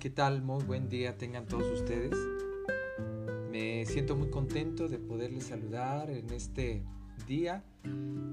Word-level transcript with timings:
¿qué 0.00 0.08
tal? 0.08 0.40
Muy 0.40 0.64
buen 0.64 0.88
día 0.88 1.18
tengan 1.18 1.44
todos 1.44 1.78
ustedes. 1.78 2.16
Me 3.50 3.84
siento 3.84 4.16
muy 4.16 4.30
contento 4.30 4.88
de 4.88 4.98
poderles 4.98 5.44
saludar 5.44 6.08
en 6.08 6.30
este 6.30 6.82
día 7.26 7.62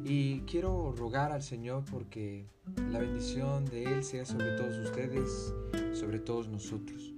y 0.05 0.39
quiero 0.41 0.93
rogar 0.93 1.33
al 1.33 1.43
Señor 1.43 1.83
porque 1.91 2.47
la 2.89 2.99
bendición 2.99 3.65
de 3.65 3.83
Él 3.83 4.05
sea 4.05 4.25
sobre 4.25 4.55
todos 4.55 4.77
ustedes, 4.77 5.53
sobre 5.91 6.19
todos 6.19 6.47
nosotros. 6.47 7.13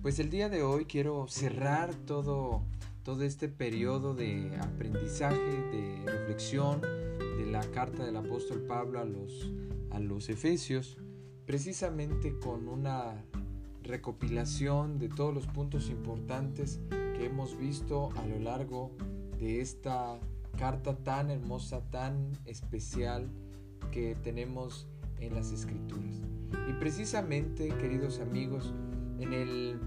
Pues 0.00 0.18
el 0.20 0.30
día 0.30 0.48
de 0.48 0.62
hoy 0.62 0.86
quiero 0.86 1.28
cerrar 1.28 1.94
todo, 1.94 2.62
todo 3.02 3.22
este 3.24 3.50
periodo 3.50 4.14
de 4.14 4.56
aprendizaje, 4.58 5.36
de 5.36 6.02
reflexión 6.06 6.80
de 6.80 7.44
la 7.44 7.60
carta 7.72 8.06
del 8.06 8.16
apóstol 8.16 8.62
Pablo 8.62 9.00
a 9.00 9.04
los, 9.04 9.52
a 9.90 10.00
los 10.00 10.30
Efesios, 10.30 10.96
precisamente 11.44 12.38
con 12.38 12.68
una 12.68 13.22
recopilación 13.82 14.98
de 14.98 15.08
todos 15.08 15.34
los 15.34 15.46
puntos 15.46 15.90
importantes 15.90 16.80
que 16.90 17.26
hemos 17.26 17.56
visto 17.58 18.10
a 18.16 18.26
lo 18.26 18.38
largo 18.38 18.92
de 19.38 19.60
esta 19.60 20.18
carta 20.58 20.96
tan 20.96 21.30
hermosa, 21.30 21.82
tan 21.90 22.32
especial 22.44 23.28
que 23.90 24.16
tenemos 24.22 24.86
en 25.20 25.34
las 25.34 25.52
escrituras. 25.52 26.20
Y 26.68 26.72
precisamente, 26.74 27.68
queridos 27.68 28.20
amigos, 28.20 28.72
en 29.18 29.32
el, 29.32 29.80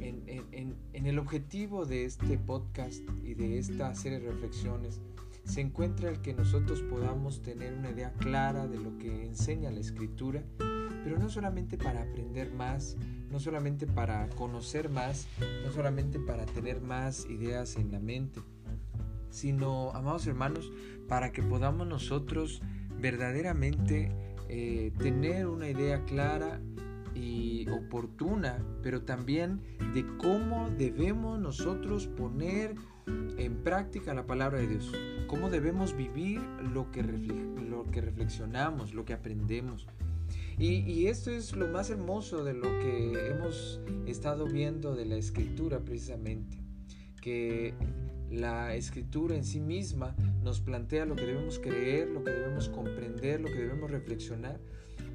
en, 0.00 1.06
el 1.06 1.18
objetivo 1.18 1.86
de 1.86 2.04
este 2.04 2.38
podcast 2.38 3.02
y 3.22 3.34
de 3.34 3.58
esta 3.58 3.94
serie 3.94 4.20
de 4.20 4.30
reflexiones, 4.30 5.00
se 5.44 5.60
encuentra 5.60 6.10
el 6.10 6.20
que 6.20 6.34
nosotros 6.34 6.82
podamos 6.82 7.40
tener 7.40 7.72
una 7.72 7.90
idea 7.90 8.12
clara 8.18 8.66
de 8.66 8.78
lo 8.78 8.98
que 8.98 9.24
enseña 9.24 9.70
la 9.70 9.80
escritura, 9.80 10.42
pero 11.04 11.18
no 11.18 11.28
solamente 11.28 11.76
para 11.76 12.02
aprender 12.02 12.52
más, 12.52 12.96
no 13.30 13.40
solamente 13.40 13.86
para 13.86 14.28
conocer 14.30 14.88
más, 14.88 15.26
no 15.64 15.72
solamente 15.72 16.18
para 16.18 16.46
tener 16.46 16.80
más 16.80 17.26
ideas 17.26 17.76
en 17.76 17.92
la 17.92 18.00
mente, 18.00 18.40
sino, 19.30 19.90
amados 19.92 20.26
hermanos, 20.26 20.72
para 21.06 21.32
que 21.32 21.42
podamos 21.42 21.86
nosotros 21.86 22.62
verdaderamente 23.00 24.10
eh, 24.48 24.92
tener 24.98 25.46
una 25.46 25.68
idea 25.68 26.04
clara 26.04 26.60
y 27.14 27.68
oportuna, 27.70 28.58
pero 28.82 29.02
también 29.02 29.60
de 29.94 30.06
cómo 30.18 30.70
debemos 30.70 31.38
nosotros 31.38 32.06
poner 32.06 32.74
en 33.38 33.62
práctica 33.62 34.14
la 34.14 34.26
palabra 34.26 34.58
de 34.58 34.68
Dios, 34.68 34.92
cómo 35.26 35.50
debemos 35.50 35.96
vivir 35.96 36.40
lo 36.72 36.90
que, 36.90 37.02
lo 37.02 37.84
que 37.90 38.00
reflexionamos, 38.00 38.94
lo 38.94 39.04
que 39.04 39.14
aprendemos. 39.14 39.86
Y, 40.58 41.06
esto 41.06 41.30
es 41.30 41.54
lo 41.54 41.68
más 41.68 41.88
hermoso 41.88 42.42
de 42.42 42.52
lo 42.52 42.68
que 42.80 43.30
hemos 43.30 43.80
estado 44.06 44.44
viendo 44.44 44.96
de 44.96 45.04
la 45.04 45.14
escritura 45.14 45.78
precisamente, 45.78 46.58
que 47.22 47.74
la 48.28 48.74
escritura 48.74 49.36
en 49.36 49.44
sí 49.44 49.60
misma 49.60 50.16
nos 50.42 50.60
plantea 50.60 51.06
lo 51.06 51.14
que 51.14 51.26
debemos 51.26 51.60
creer, 51.60 52.08
lo 52.08 52.24
que 52.24 52.32
debemos 52.32 52.68
comprender, 52.70 53.40
lo 53.40 53.46
que 53.46 53.54
debemos 53.54 53.88
reflexionar, 53.88 54.58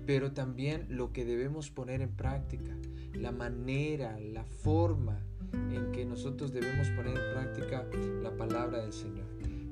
pero 0.05 0.31
también 0.31 0.85
lo 0.87 1.11
que 1.11 1.25
debemos 1.25 1.69
poner 1.69 2.01
en 2.01 2.15
práctica, 2.15 2.71
la 3.13 3.33
manera, 3.33 4.17
la 4.21 4.45
forma 4.45 5.19
en 5.73 5.91
que 5.91 6.05
nosotros 6.05 6.53
debemos 6.53 6.87
poner 6.91 7.17
en 7.17 7.33
práctica 7.33 7.85
la 8.21 8.35
palabra 8.37 8.81
del 8.81 8.93
Señor. 8.93 9.25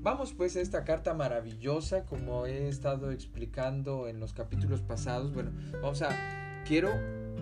Vamos 0.04 0.34
pues 0.34 0.56
a 0.56 0.62
esta 0.62 0.84
carta 0.84 1.14
maravillosa, 1.14 2.06
como 2.06 2.48
he 2.48 2.68
estado 2.68 3.12
explicando 3.12 4.08
en 4.08 4.20
los 4.20 4.34
capítulos 4.34 4.82
pasados. 4.82 5.32
Bueno, 5.32 5.52
vamos 5.74 6.02
a, 6.02 6.64
quiero, 6.68 6.90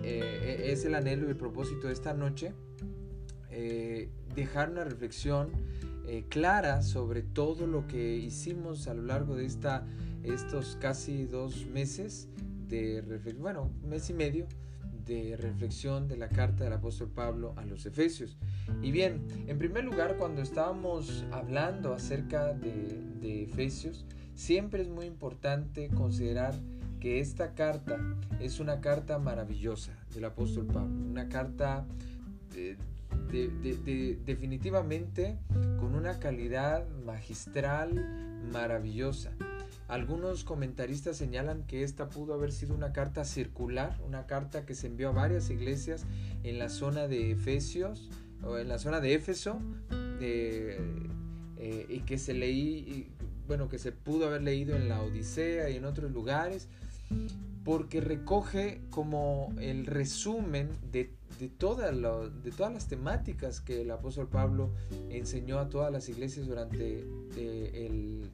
eh, 0.02 0.66
es 0.66 0.84
el 0.84 0.94
anhelo 0.94 1.26
y 1.26 1.30
el 1.30 1.36
propósito 1.36 1.86
de 1.86 1.94
esta 1.94 2.12
noche, 2.12 2.52
eh, 3.48 4.10
dejar 4.34 4.68
una 4.68 4.84
reflexión 4.84 5.50
eh, 6.06 6.26
clara 6.28 6.82
sobre 6.82 7.22
todo 7.22 7.66
lo 7.66 7.86
que 7.86 8.16
hicimos 8.16 8.88
a 8.88 8.94
lo 8.94 9.04
largo 9.04 9.36
de 9.36 9.46
esta, 9.46 9.86
estos 10.22 10.76
casi 10.78 11.24
dos 11.24 11.64
meses 11.64 12.28
de 12.68 13.00
reflexión, 13.00 13.42
bueno, 13.42 13.70
mes 13.88 14.10
y 14.10 14.12
medio 14.12 14.46
de 15.10 15.36
reflexión 15.36 16.06
de 16.06 16.16
la 16.16 16.28
carta 16.28 16.62
del 16.62 16.72
apóstol 16.72 17.10
Pablo 17.12 17.52
a 17.56 17.64
los 17.64 17.84
Efesios. 17.84 18.36
Y 18.80 18.92
bien, 18.92 19.26
en 19.48 19.58
primer 19.58 19.82
lugar, 19.82 20.16
cuando 20.16 20.40
estábamos 20.40 21.24
hablando 21.32 21.92
acerca 21.92 22.54
de, 22.54 23.02
de 23.20 23.42
Efesios, 23.42 24.06
siempre 24.34 24.82
es 24.82 24.88
muy 24.88 25.06
importante 25.06 25.88
considerar 25.88 26.54
que 27.00 27.18
esta 27.18 27.54
carta 27.54 27.98
es 28.38 28.60
una 28.60 28.80
carta 28.80 29.18
maravillosa 29.18 29.98
del 30.14 30.26
apóstol 30.26 30.66
Pablo, 30.66 30.94
una 30.94 31.28
carta 31.28 31.88
de, 32.54 32.76
de, 33.32 34.16
definitivamente 34.24 35.38
con 35.80 35.96
una 35.96 36.20
calidad 36.20 36.86
magistral 37.04 38.38
maravillosa. 38.52 39.32
Algunos 39.90 40.44
comentaristas 40.44 41.16
señalan 41.16 41.64
que 41.66 41.82
esta 41.82 42.10
pudo 42.10 42.32
haber 42.32 42.52
sido 42.52 42.76
una 42.76 42.92
carta 42.92 43.24
circular, 43.24 44.00
una 44.06 44.24
carta 44.28 44.64
que 44.64 44.76
se 44.76 44.86
envió 44.86 45.08
a 45.08 45.12
varias 45.12 45.50
iglesias 45.50 46.06
en 46.44 46.60
la 46.60 46.68
zona 46.68 47.08
de 47.08 47.32
Efesios 47.32 48.08
o 48.44 48.56
en 48.58 48.68
la 48.68 48.78
zona 48.78 49.00
de 49.00 49.14
Éfeso 49.14 49.60
eh, 50.20 50.78
y 51.88 51.98
que 52.02 52.18
se 52.18 52.34
leí, 52.34 53.10
bueno, 53.48 53.68
que 53.68 53.80
se 53.80 53.90
pudo 53.90 54.28
haber 54.28 54.42
leído 54.42 54.76
en 54.76 54.88
la 54.88 55.02
Odisea 55.02 55.70
y 55.70 55.76
en 55.78 55.84
otros 55.84 56.12
lugares, 56.12 56.68
porque 57.64 58.00
recoge 58.00 58.82
como 58.90 59.52
el 59.58 59.86
resumen 59.86 60.68
de, 60.92 61.10
de, 61.40 61.48
toda 61.48 61.90
de 61.90 62.50
todas 62.52 62.72
las 62.72 62.86
temáticas 62.86 63.60
que 63.60 63.82
el 63.82 63.90
apóstol 63.90 64.28
Pablo 64.28 64.70
enseñó 65.08 65.58
a 65.58 65.68
todas 65.68 65.90
las 65.92 66.08
iglesias 66.08 66.46
durante 66.46 67.04
eh, 67.36 67.86
el 67.86 68.30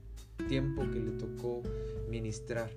tiempo 0.49 0.83
que 0.91 1.01
le 1.01 1.13
tocó 1.13 1.63
ministrar. 2.09 2.71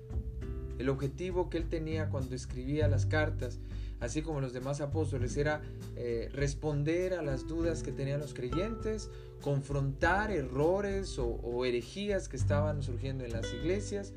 El 0.78 0.88
objetivo 0.88 1.50
que 1.50 1.58
él 1.58 1.68
tenía 1.68 2.08
cuando 2.08 2.34
escribía 2.34 2.88
las 2.88 3.04
cartas, 3.04 3.58
así 4.00 4.22
como 4.22 4.40
los 4.40 4.52
demás 4.52 4.80
apóstoles, 4.80 5.36
era 5.36 5.60
eh, 5.96 6.30
responder 6.32 7.12
a 7.12 7.22
las 7.22 7.46
dudas 7.46 7.82
que 7.82 7.92
tenían 7.92 8.20
los 8.20 8.32
creyentes, 8.32 9.10
confrontar 9.42 10.30
errores 10.30 11.18
o, 11.18 11.64
herejías 11.64 12.28
que 12.28 12.36
estaban 12.36 12.82
surgiendo 12.82 13.24
en 13.24 13.32
las 13.32 13.52
iglesias, 13.52 14.14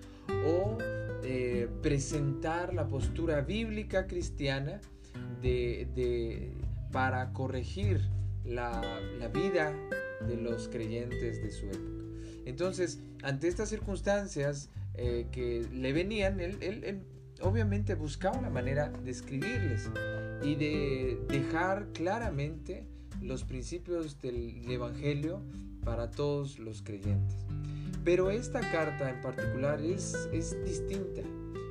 o 0.48 0.78
eh, 1.24 1.68
presentar 1.82 2.74
la 2.74 2.88
postura 2.88 3.42
bíblica 3.42 4.08
cristiana 4.08 4.80
para 6.94 7.34
corregir 7.34 8.00
la, 8.46 8.82
la 9.20 9.28
vida 9.28 9.74
de 10.26 10.38
los 10.38 10.70
creyentes 10.70 11.44
de 11.44 11.52
su 11.52 11.66
época. 11.66 12.03
Entonces, 12.46 13.00
ante 13.22 13.48
estas 13.48 13.70
circunstancias 13.70 14.70
eh, 14.96 15.28
que 15.32 15.66
le 15.72 15.94
venían, 15.94 16.40
él, 16.40 17.04
obviamente 17.42 17.96
buscaba 17.96 18.42
la 18.42 18.50
manera 18.50 18.90
de 18.90 19.12
escribirles 19.12 19.90
y 20.44 20.56
de 20.56 21.20
dejar 21.28 21.88
claramente 21.94 22.86
los 23.22 23.44
principios 23.44 24.22
del 24.22 24.70
Evangelio 24.70 25.42
para 25.84 26.12
todos 26.12 26.60
los 26.60 26.82
creyentes. 26.82 27.38
Pero 28.04 28.32
esta 28.32 28.60
carta 28.60 29.10
en 29.10 29.22
particular 29.22 29.82
es, 29.82 30.30
es 30.34 30.62
distinta. 30.66 31.22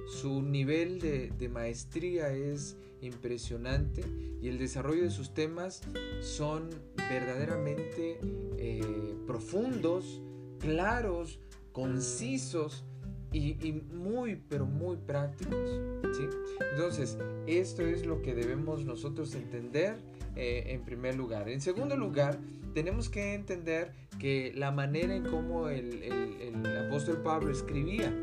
Su 0.06 0.42
nivel 0.42 1.00
de, 1.00 1.48
maestría 1.48 2.32
es 2.32 2.76
impresionante 3.00 4.02
y 4.40 4.48
el 4.48 4.58
desarrollo 4.58 5.02
de 5.02 5.10
sus 5.10 5.34
temas 5.34 5.82
son 6.20 6.70
verdaderamente 7.08 8.18
eh, 8.58 9.14
profundos, 9.26 10.22
claros, 10.62 11.40
concisos 11.72 12.84
y, 13.32 13.72
muy, 13.92 14.36
pero 14.48 14.66
muy 14.66 14.96
prácticos. 14.96 15.80
¿sí? 16.16 16.24
Entonces, 16.70 17.18
esto 17.46 17.82
es 17.82 18.06
lo 18.06 18.22
que 18.22 18.34
debemos 18.34 18.84
nosotros 18.84 19.34
entender 19.34 19.96
eh, 20.36 20.64
en 20.68 20.82
primer 20.84 21.16
lugar. 21.16 21.48
En 21.48 21.60
segundo 21.60 21.96
lugar, 21.96 22.38
tenemos 22.74 23.08
que 23.08 23.34
entender 23.34 23.92
que 24.18 24.52
la 24.54 24.70
manera 24.70 25.14
en 25.14 25.24
cómo 25.24 25.68
el, 25.68 26.02
el 26.02 26.86
apóstol 26.86 27.22
Pablo 27.22 27.50
escribía, 27.50 28.14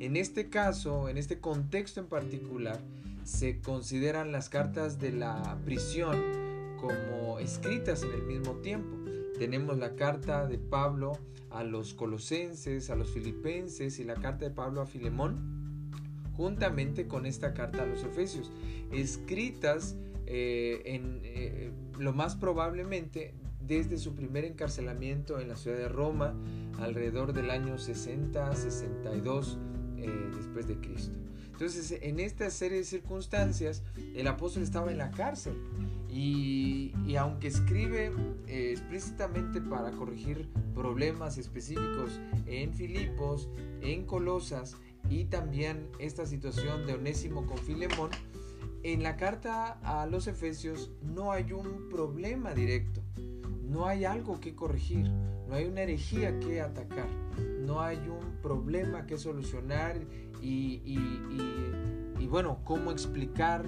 en 0.00 0.16
este 0.16 0.48
caso, 0.48 1.08
en 1.08 1.18
este 1.18 1.40
contexto 1.40 2.00
en 2.00 2.06
particular, 2.06 2.80
se 3.24 3.60
consideran 3.60 4.32
las 4.32 4.48
cartas 4.48 4.98
de 4.98 5.12
la 5.12 5.58
prisión 5.64 6.22
como 6.80 7.38
escritas 7.38 8.02
en 8.02 8.12
el 8.12 8.22
mismo 8.22 8.52
tiempo. 8.56 8.96
Tenemos 9.38 9.78
la 9.78 9.96
carta 9.96 10.46
de 10.46 10.58
Pablo 10.58 11.18
a 11.50 11.64
los 11.64 11.94
colosenses, 11.94 12.90
a 12.90 12.96
los 12.96 13.10
filipenses 13.10 13.98
y 13.98 14.04
la 14.04 14.14
carta 14.14 14.44
de 14.44 14.50
Pablo 14.50 14.80
a 14.80 14.86
Filemón, 14.86 15.90
juntamente 16.36 17.06
con 17.06 17.26
esta 17.26 17.54
carta 17.54 17.82
a 17.82 17.86
los 17.86 18.02
efesios, 18.04 18.50
escritas 18.92 19.96
eh, 20.26 20.82
en, 20.86 21.20
eh, 21.22 21.70
lo 21.98 22.12
más 22.12 22.36
probablemente 22.36 23.34
desde 23.60 23.98
su 23.98 24.14
primer 24.14 24.44
encarcelamiento 24.44 25.40
en 25.40 25.48
la 25.48 25.56
ciudad 25.56 25.78
de 25.78 25.88
Roma, 25.88 26.34
alrededor 26.78 27.32
del 27.32 27.50
año 27.50 27.76
60-62 27.76 29.56
eh, 29.96 30.30
después 30.36 30.66
de 30.66 30.76
Cristo. 30.76 31.18
Entonces, 31.52 31.98
en 32.02 32.20
esta 32.20 32.50
serie 32.50 32.78
de 32.78 32.84
circunstancias, 32.84 33.82
el 34.14 34.26
apóstol 34.26 34.64
estaba 34.64 34.90
en 34.90 34.98
la 34.98 35.10
cárcel 35.12 35.54
y, 36.14 37.16
aunque 37.16 37.48
escribe 37.48 38.12
eh, 38.46 38.70
explícitamente 38.70 39.60
para 39.60 39.90
corregir 39.90 40.48
problemas 40.72 41.38
específicos 41.38 42.20
en 42.46 42.72
Filipos, 42.72 43.48
en 43.80 44.06
Colosas 44.06 44.76
y 45.10 45.24
también 45.24 45.88
esta 45.98 46.24
situación 46.24 46.86
de 46.86 46.94
Onésimo 46.94 47.44
con 47.46 47.58
Filemón, 47.58 48.10
en 48.84 49.02
la 49.02 49.16
carta 49.16 49.78
a 49.82 50.06
los 50.06 50.28
Efesios 50.28 50.92
no 51.02 51.32
hay 51.32 51.52
un 51.52 51.88
problema 51.88 52.54
directo, 52.54 53.00
no 53.62 53.86
hay 53.86 54.04
algo 54.04 54.38
que 54.38 54.54
corregir, 54.54 55.10
no 55.48 55.54
hay 55.54 55.64
una 55.64 55.80
herejía 55.82 56.38
que 56.38 56.60
atacar, 56.60 57.08
no 57.60 57.80
hay 57.80 57.98
un 57.98 58.40
problema 58.40 59.04
que 59.06 59.18
solucionar 59.18 60.00
y, 60.40 60.78
bueno, 62.28 62.60
cómo 62.62 62.92
explicar 62.92 63.66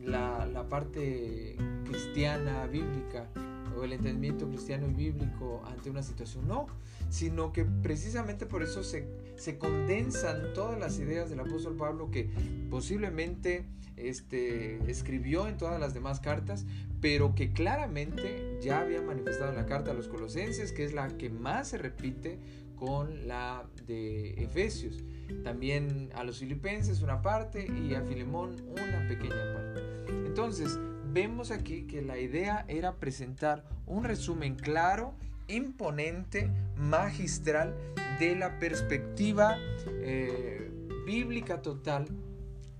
la 0.00 0.66
parte 0.68 1.56
cristiana, 1.88 2.66
bíblica, 2.66 3.28
o 3.76 3.84
el 3.84 3.92
entendimiento 3.92 4.48
cristiano 4.48 4.88
y 4.88 4.94
bíblico 4.94 5.62
ante 5.66 5.90
una 5.90 6.02
situación. 6.02 6.46
No, 6.46 6.66
sino 7.10 7.52
que 7.52 7.64
precisamente 7.64 8.46
por 8.46 8.62
eso 8.62 8.82
se, 8.82 9.08
se 9.36 9.58
condensan 9.58 10.52
todas 10.54 10.78
las 10.78 10.98
ideas 10.98 11.30
del 11.30 11.40
apóstol 11.40 11.76
Pablo 11.76 12.10
que 12.10 12.28
posiblemente 12.70 13.64
este, 13.96 14.78
escribió 14.90 15.48
en 15.48 15.56
todas 15.56 15.80
las 15.80 15.94
demás 15.94 16.20
cartas, 16.20 16.66
pero 17.00 17.34
que 17.34 17.52
claramente 17.52 18.58
ya 18.62 18.80
había 18.80 19.02
manifestado 19.02 19.50
en 19.50 19.56
la 19.56 19.66
carta 19.66 19.92
a 19.92 19.94
los 19.94 20.08
colosenses, 20.08 20.72
que 20.72 20.84
es 20.84 20.92
la 20.92 21.08
que 21.16 21.30
más 21.30 21.68
se 21.68 21.78
repite 21.78 22.38
con 22.76 23.26
la 23.26 23.64
de 23.86 24.34
Efesios. 24.42 25.02
También 25.44 26.10
a 26.14 26.24
los 26.24 26.38
filipenses 26.38 27.02
una 27.02 27.22
parte 27.22 27.66
y 27.66 27.94
a 27.94 28.02
Filemón 28.02 28.56
una 28.70 29.06
pequeña 29.08 29.52
parte. 29.52 29.80
Entonces, 30.26 30.78
vemos 31.18 31.50
aquí 31.50 31.82
que 31.82 32.00
la 32.00 32.16
idea 32.16 32.64
era 32.68 32.94
presentar 32.94 33.64
un 33.86 34.04
resumen 34.04 34.54
claro, 34.54 35.14
imponente, 35.48 36.48
magistral 36.76 37.74
de 38.20 38.36
la 38.36 38.60
perspectiva 38.60 39.56
eh, 39.86 40.70
bíblica 41.04 41.60
total 41.60 42.06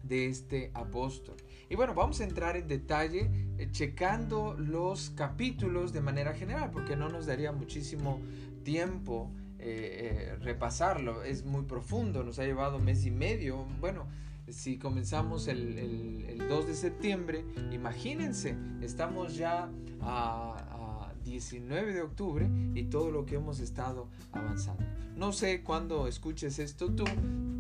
de 0.05 0.27
este 0.27 0.71
apóstol. 0.73 1.35
Y 1.69 1.75
bueno, 1.75 1.95
vamos 1.95 2.21
a 2.21 2.25
entrar 2.25 2.57
en 2.57 2.69
detalle 2.69 3.29
eh, 3.59 3.67
checando 3.73 4.55
los 4.57 5.11
capítulos 5.11 5.93
de 5.93 6.01
manera 6.01 6.33
general, 6.33 6.71
porque 6.71 6.95
no 6.95 7.09
nos 7.09 7.27
daría 7.27 7.51
muchísimo 7.51 8.21
tiempo 8.63 9.33
eh, 9.59 10.37
repasarlo. 10.41 11.25
Es 11.25 11.45
muy 11.45 11.65
profundo, 11.65 12.23
nos 12.23 12.39
ha 12.39 12.45
llevado 12.45 12.79
mes 12.79 13.05
y 13.05 13.11
medio. 13.11 13.65
Bueno, 13.81 14.07
si 14.51 14.79
comenzamos 14.79 15.49
el, 15.49 15.79
el, 15.79 16.49
2 16.49 16.67
de 16.67 16.75
septiembre, 16.75 17.45
imagínense, 17.73 18.57
estamos 18.81 19.37
ya 19.37 19.69
a, 20.01 21.11
a, 21.11 21.15
19 21.25 21.93
de 21.93 22.03
octubre 22.03 22.49
y 22.75 22.85
todo 22.85 23.11
lo 23.11 23.27
que 23.27 23.37
hemos 23.37 23.61
estado 23.61 24.09
avanzando. 24.33 24.83
No 25.15 25.33
sé 25.33 25.63
cuándo 25.63 26.07
escuches 26.07 26.59
esto 26.59 26.91
tú, 26.93 27.05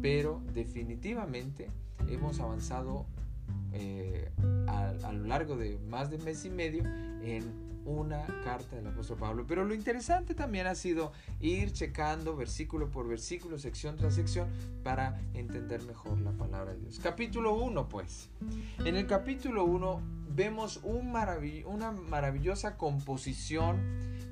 pero 0.00 0.40
definitivamente 0.54 1.68
hemos 2.08 2.40
avanzado 2.40 3.04
eh, 3.72 4.30
a, 4.66 4.88
a, 4.88 5.12
lo 5.12 5.26
largo 5.26 5.56
de 5.56 5.78
más 5.88 6.10
de 6.10 6.18
mes 6.18 6.44
y 6.46 6.50
medio 6.50 6.84
en 7.22 7.67
una 7.88 8.24
carta 8.44 8.76
del 8.76 8.86
apóstol 8.86 9.18
Pablo. 9.18 9.44
Pero 9.46 9.64
lo 9.64 9.74
interesante 9.74 10.34
también 10.34 10.66
ha 10.66 10.74
sido 10.74 11.12
ir 11.40 11.72
checando 11.72 12.36
versículo 12.36 12.90
por 12.90 13.08
versículo, 13.08 13.58
sección 13.58 13.96
tras 13.96 14.14
sección, 14.14 14.48
para 14.82 15.20
entender 15.34 15.82
mejor 15.84 16.20
la 16.20 16.32
palabra 16.32 16.74
de 16.74 16.80
Dios. 16.80 17.00
Capítulo 17.02 17.54
1, 17.54 17.88
pues. 17.88 18.28
En 18.84 18.96
el 18.96 19.06
capítulo 19.06 19.64
1 19.64 20.17
vemos 20.38 20.78
un 20.84 21.12
una 21.66 21.90
maravillosa 21.90 22.76
composición 22.76 23.76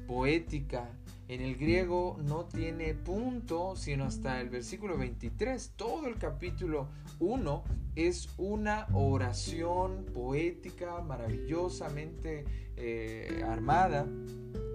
poética. 0.07 0.89
En 1.27 1.41
el 1.41 1.57
griego 1.57 2.17
no 2.23 2.45
tiene 2.45 2.95
punto, 2.95 3.75
sino 3.75 4.05
hasta 4.05 4.41
el 4.41 4.49
versículo 4.49 4.97
23. 4.97 5.73
Todo 5.75 6.07
el 6.07 6.15
capítulo 6.15 6.87
1 7.19 7.65
es 7.97 8.29
una 8.39 8.87
oración 8.93 10.05
poética 10.15 11.03
maravillosamente 11.03 12.45
eh, 12.77 13.43
armada, 13.45 14.07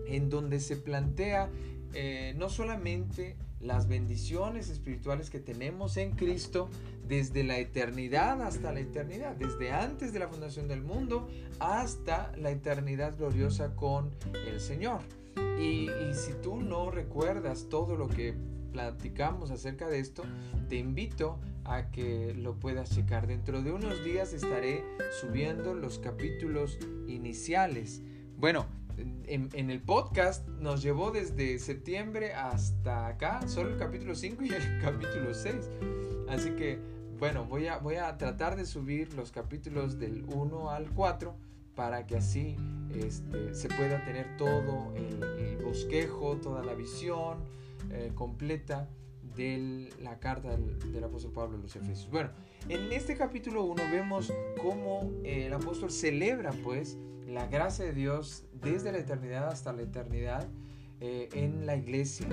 en 0.07 0.29
donde 0.29 0.59
se 0.59 0.75
plantea 0.75 1.49
eh, 1.93 2.33
no 2.35 2.49
solamente 2.49 3.37
las 3.61 3.87
bendiciones 3.87 4.69
espirituales 4.69 5.29
que 5.29 5.39
tenemos 5.39 5.95
en 5.95 6.11
Cristo 6.11 6.69
desde 7.11 7.43
la 7.43 7.57
eternidad 7.57 8.41
hasta 8.41 8.71
la 8.71 8.79
eternidad, 8.79 9.35
desde 9.35 9.73
antes 9.73 10.13
de 10.13 10.19
la 10.19 10.29
fundación 10.29 10.69
del 10.69 10.81
mundo 10.81 11.27
hasta 11.59 12.31
la 12.37 12.51
eternidad 12.51 13.17
gloriosa 13.17 13.75
con 13.75 14.11
el 14.47 14.61
Señor. 14.61 15.01
Y, 15.59 15.89
y 15.89 16.13
si 16.13 16.31
tú 16.41 16.61
no 16.61 16.89
recuerdas 16.89 17.67
todo 17.67 17.97
lo 17.97 18.07
que 18.07 18.33
platicamos 18.71 19.51
acerca 19.51 19.89
de 19.89 19.99
esto, 19.99 20.23
te 20.69 20.77
invito 20.77 21.37
a 21.65 21.91
que 21.91 22.33
lo 22.33 22.57
puedas 22.57 22.95
checar. 22.95 23.27
Dentro 23.27 23.61
de 23.61 23.73
unos 23.73 24.05
días 24.05 24.31
estaré 24.31 24.85
subiendo 25.19 25.73
los 25.73 25.99
capítulos 25.99 26.79
iniciales. 27.09 28.01
Bueno, 28.37 28.67
en, 29.25 29.69
el 29.69 29.81
podcast 29.81 30.47
nos 30.47 30.81
llevó 30.81 31.11
desde 31.11 31.59
septiembre 31.59 32.33
hasta 32.33 33.07
acá, 33.07 33.45
solo 33.49 33.71
el 33.71 33.77
capítulo 33.77 34.15
5 34.15 34.45
y 34.45 34.49
el 34.49 34.79
capítulo 34.81 35.33
6. 35.33 35.55
Así 36.29 36.51
que, 36.51 36.79
bueno, 37.21 37.45
voy 37.45 37.67
a, 37.67 37.77
voy 37.77 37.97
a 37.97 38.17
tratar 38.17 38.55
de 38.55 38.65
subir 38.65 39.13
los 39.13 39.31
capítulos 39.31 39.99
del 39.99 40.25
1 40.33 40.71
al 40.71 40.89
4 40.89 41.35
para 41.75 42.07
que 42.07 42.17
así 42.17 42.55
este, 42.95 43.53
se 43.53 43.67
pueda 43.69 44.03
tener 44.03 44.37
todo 44.37 44.91
el, 44.95 45.57
bosquejo, 45.63 46.37
toda 46.37 46.63
la 46.63 46.73
visión 46.73 47.37
eh, 47.91 48.11
completa 48.15 48.89
de 49.35 49.91
la 50.01 50.17
carta 50.17 50.57
del, 50.57 51.03
apóstol 51.03 51.31
Pablo 51.31 51.59
a 51.59 51.61
los 51.61 51.75
Efesios. 51.75 52.09
Bueno, 52.09 52.31
en 52.67 52.91
este 52.91 53.15
capítulo 53.15 53.65
1 53.65 53.83
vemos 53.91 54.33
cómo 54.59 55.11
el 55.23 55.53
apóstol 55.53 55.91
celebra 55.91 56.49
pues 56.63 56.97
la 57.27 57.45
gracia 57.45 57.85
de 57.85 57.93
Dios 57.93 58.45
desde 58.51 58.91
la 58.91 58.97
eternidad 58.97 59.47
hasta 59.47 59.73
la 59.73 59.83
eternidad 59.83 60.47
eh, 61.01 61.27
en 61.33 61.65
la 61.65 61.75
iglesia 61.75 62.27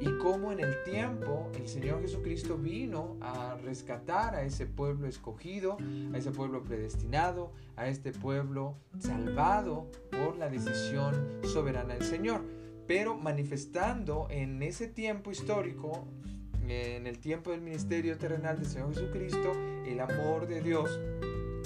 y 0.00 0.06
cómo 0.18 0.50
en 0.50 0.60
el 0.60 0.82
tiempo 0.82 1.52
el 1.56 1.68
Señor 1.68 2.00
Jesucristo 2.00 2.56
vino 2.56 3.16
a 3.20 3.56
rescatar 3.62 4.34
a 4.34 4.42
ese 4.42 4.66
pueblo 4.66 5.06
escogido, 5.06 5.76
a 6.12 6.18
ese 6.18 6.30
pueblo 6.30 6.62
predestinado, 6.62 7.52
a 7.76 7.86
este 7.86 8.12
pueblo 8.12 8.76
salvado 8.98 9.90
por 10.10 10.36
la 10.36 10.48
decisión 10.48 11.14
soberana 11.44 11.94
del 11.94 12.04
Señor 12.04 12.42
pero 12.86 13.16
manifestando 13.16 14.26
en 14.30 14.62
ese 14.62 14.88
tiempo 14.88 15.30
histórico 15.30 16.06
en 16.68 17.06
el 17.06 17.18
tiempo 17.18 17.50
del 17.50 17.60
ministerio 17.60 18.16
terrenal 18.16 18.56
del 18.56 18.66
Señor 18.66 18.94
Jesucristo, 18.94 19.52
el 19.86 20.00
amor 20.00 20.46
de 20.46 20.62
Dios 20.62 20.98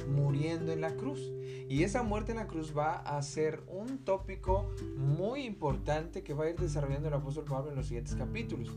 muriendo 0.09 0.73
en 0.73 0.81
la 0.81 0.95
cruz. 0.97 1.21
Y 1.69 1.83
esa 1.83 2.03
muerte 2.03 2.33
en 2.33 2.39
la 2.39 2.47
cruz 2.47 2.73
va 2.77 2.97
a 2.97 3.21
ser 3.23 3.63
un 3.69 3.99
tópico 3.99 4.71
muy 4.97 5.43
importante 5.43 6.23
que 6.23 6.33
va 6.33 6.45
a 6.45 6.51
ir 6.51 6.57
desarrollando 6.57 7.09
el 7.09 7.15
apóstol 7.15 7.45
Pablo 7.45 7.71
en 7.71 7.77
los 7.77 7.87
siguientes 7.87 8.15
capítulos. 8.15 8.71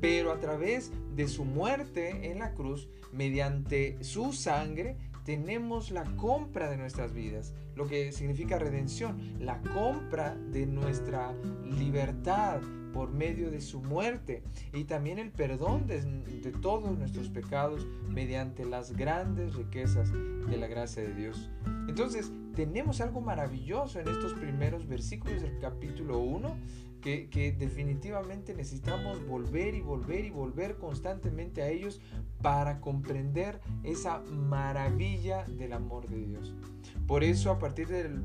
Pero 0.00 0.30
a 0.30 0.38
través 0.38 0.92
de 1.14 1.26
su 1.26 1.44
muerte 1.44 2.30
en 2.30 2.40
la 2.40 2.52
cruz, 2.52 2.88
mediante 3.12 3.96
su 4.04 4.34
sangre, 4.34 4.98
tenemos 5.24 5.90
la 5.90 6.04
compra 6.16 6.68
de 6.68 6.76
nuestras 6.76 7.14
vidas, 7.14 7.54
lo 7.74 7.86
que 7.86 8.12
significa 8.12 8.58
redención, 8.58 9.34
la 9.40 9.62
compra 9.62 10.34
de 10.34 10.66
nuestra 10.66 11.34
libertad, 11.64 12.60
por 12.94 13.10
medio 13.10 13.50
de 13.50 13.60
su 13.60 13.82
muerte 13.82 14.44
y 14.72 14.84
también 14.84 15.18
el 15.18 15.32
perdón 15.32 15.88
de, 15.88 16.00
todos 16.62 16.96
nuestros 16.96 17.28
pecados 17.28 17.86
mediante 18.08 18.64
las 18.64 18.92
grandes 18.92 19.54
riquezas 19.56 20.12
de 20.12 20.56
la 20.56 20.68
gracia 20.68 21.02
de 21.02 21.12
Dios. 21.12 21.50
Entonces, 21.88 22.32
tenemos 22.54 23.00
algo 23.00 23.20
maravilloso 23.20 23.98
en 23.98 24.06
estos 24.06 24.32
primeros 24.34 24.86
versículos 24.86 25.42
del 25.42 25.58
capítulo 25.58 26.20
1 26.20 26.56
que, 27.04 27.54
definitivamente 27.58 28.54
necesitamos 28.54 29.26
volver 29.26 29.74
y 29.74 29.82
volver 29.82 30.24
y 30.24 30.30
volver 30.30 30.76
constantemente 30.76 31.60
a 31.60 31.68
ellos 31.68 32.00
para 32.40 32.80
comprender 32.80 33.60
esa 33.82 34.20
maravilla 34.20 35.44
del 35.44 35.74
amor 35.74 36.08
de 36.08 36.16
Dios. 36.24 36.54
Por 37.06 37.22
eso 37.22 37.50
a 37.50 37.58
partir 37.58 37.88
del, 37.88 38.24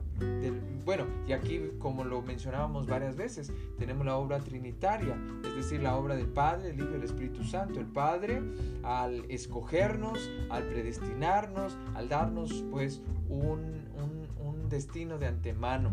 bueno, 0.86 1.06
y 1.28 1.34
aquí 1.34 1.60
como 1.78 2.06
lo 2.06 2.22
mencionábamos 2.22 2.88
varias 2.88 3.18
veces, 3.18 3.52
tenemos 3.78 4.06
la 4.06 4.16
obra 4.16 4.40
trinitaria, 4.40 5.18
es 5.44 5.56
decir, 5.58 5.82
la 5.82 5.98
obra 5.98 6.16
del 6.16 6.28
Padre, 6.28 6.70
el 6.70 6.80
Hijo 6.80 6.92
y 6.94 6.96
el 6.96 7.04
Espíritu 7.04 7.44
Santo. 7.44 7.82
El 7.82 7.88
Padre 7.88 8.42
al 8.84 9.26
escogernos, 9.30 10.32
al 10.50 10.64
predestinarnos, 10.64 11.78
al 11.96 12.08
darnos 12.08 12.64
pues 12.72 13.02
un, 13.28 13.90
un 14.38 14.70
destino 14.70 15.18
de 15.18 15.28
antemano 15.28 15.92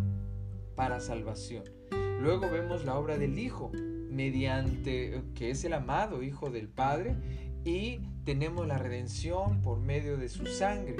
para 0.76 1.00
salvación. 1.00 1.75
Luego 2.20 2.50
vemos 2.50 2.84
la 2.84 2.98
obra 2.98 3.18
del 3.18 3.38
Hijo, 3.38 3.70
mediante 4.10 5.22
que 5.34 5.50
es 5.50 5.64
el 5.64 5.74
amado 5.74 6.22
Hijo 6.22 6.50
del 6.50 6.68
Padre, 6.68 7.16
y 7.64 8.00
tenemos 8.24 8.66
la 8.66 8.78
redención 8.78 9.60
por 9.60 9.80
medio 9.80 10.16
de 10.16 10.28
su 10.28 10.46
sangre. 10.46 10.96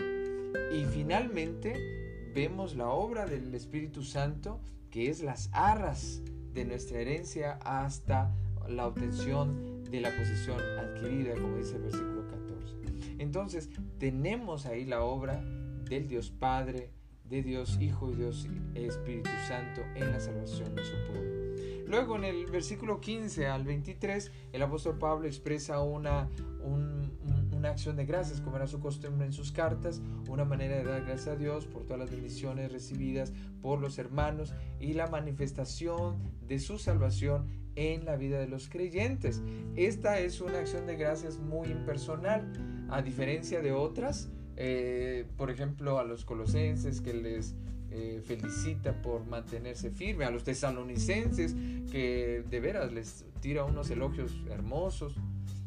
Y 0.73 0.85
finalmente 0.85 2.31
vemos 2.35 2.75
la 2.77 2.89
obra 2.89 3.27
del 3.27 3.55
Espíritu 3.55 4.03
Santo, 4.03 4.61
que 4.91 5.09
es 5.09 5.23
las 5.23 5.49
arras 5.53 6.23
de 6.53 6.65
nuestra 6.65 7.01
herencia 7.01 7.59
hasta 7.63 8.35
la 8.69 8.87
obtención 8.87 9.85
de 9.91 10.01
la 10.01 10.11
posesión 10.17 10.61
adquirida, 10.79 11.35
como 11.35 11.57
dice 11.57 11.77
el 11.77 11.83
versículo 11.83 12.27
14. 12.29 12.77
Entonces, 13.19 13.71
tenemos 13.99 14.67
ahí 14.67 14.85
la 14.85 15.03
obra 15.03 15.43
del 15.89 16.09
Dios 16.09 16.31
Padre, 16.31 16.91
de 17.29 17.43
Dios 17.43 17.79
Hijo 17.81 18.11
y 18.11 18.15
Dios 18.15 18.47
Espíritu 18.75 19.31
Santo 19.49 19.83
en 19.95 20.13
la 20.13 20.21
salvación 20.21 20.75
de 20.75 20.85
su 20.85 20.95
pueblo. 21.11 21.87
Luego 21.87 22.17
en 22.17 22.25
el 22.25 22.47
versículo 22.47 23.01
15 23.01 23.47
al 23.47 23.65
23, 23.65 24.33
el 24.53 24.63
apóstol 24.63 24.99
Pablo 24.99 25.27
expresa 25.27 25.81
una, 25.81 26.29
una 26.63 27.71
acción 27.71 27.97
de 27.97 28.05
gracias, 28.05 28.41
como 28.41 28.57
era 28.57 28.67
su 28.67 28.81
costumbre 28.81 29.27
en 29.27 29.33
sus 29.33 29.53
cartas, 29.53 30.03
una 30.29 30.45
manera 30.45 30.77
de 30.77 30.85
dar 30.85 31.05
gracias 31.05 31.29
a 31.29 31.37
Dios 31.37 31.67
por 31.67 31.85
todas 31.85 32.01
las 32.01 32.11
bendiciones 32.11 32.73
recibidas 32.73 33.33
por 33.63 33.81
los 33.81 33.99
hermanos 33.99 34.55
y 34.81 34.95
la 34.95 35.07
manifestación 35.07 36.19
de 36.47 36.59
su 36.59 36.79
salvación 36.79 37.47
en 37.77 38.05
la 38.05 38.17
vida 38.17 38.39
de 38.39 38.49
los 38.49 38.69
creyentes. 38.69 39.43
Esta 39.77 40.19
es 40.19 40.41
una 40.41 40.59
acción 40.59 40.87
de 40.87 40.97
gracias 40.97 41.39
muy 41.39 41.69
impersonal, 41.69 42.53
a 42.91 43.03
diferencia 43.03 43.61
de 43.61 43.73
otras, 43.73 44.31
eh, 44.57 45.27
por 45.37 45.51
ejemplo, 45.51 45.99
a 45.99 46.05
los 46.05 46.25
colosenses 46.25 47.01
que 47.01 47.13
les 47.13 47.55
eh, 47.91 48.23
felicita 48.25 49.01
por 49.03 49.27
mantenerse 49.27 49.91
firme, 49.91 50.25
a 50.25 50.31
los 50.31 50.45
tesalonicenses 50.45 51.55
que 51.91 52.45
de 52.49 52.61
veras 52.61 52.93
les 52.93 53.25
tira 53.41 53.65
unos 53.65 53.91
elogios 53.91 54.35
hermosos, 54.51 55.15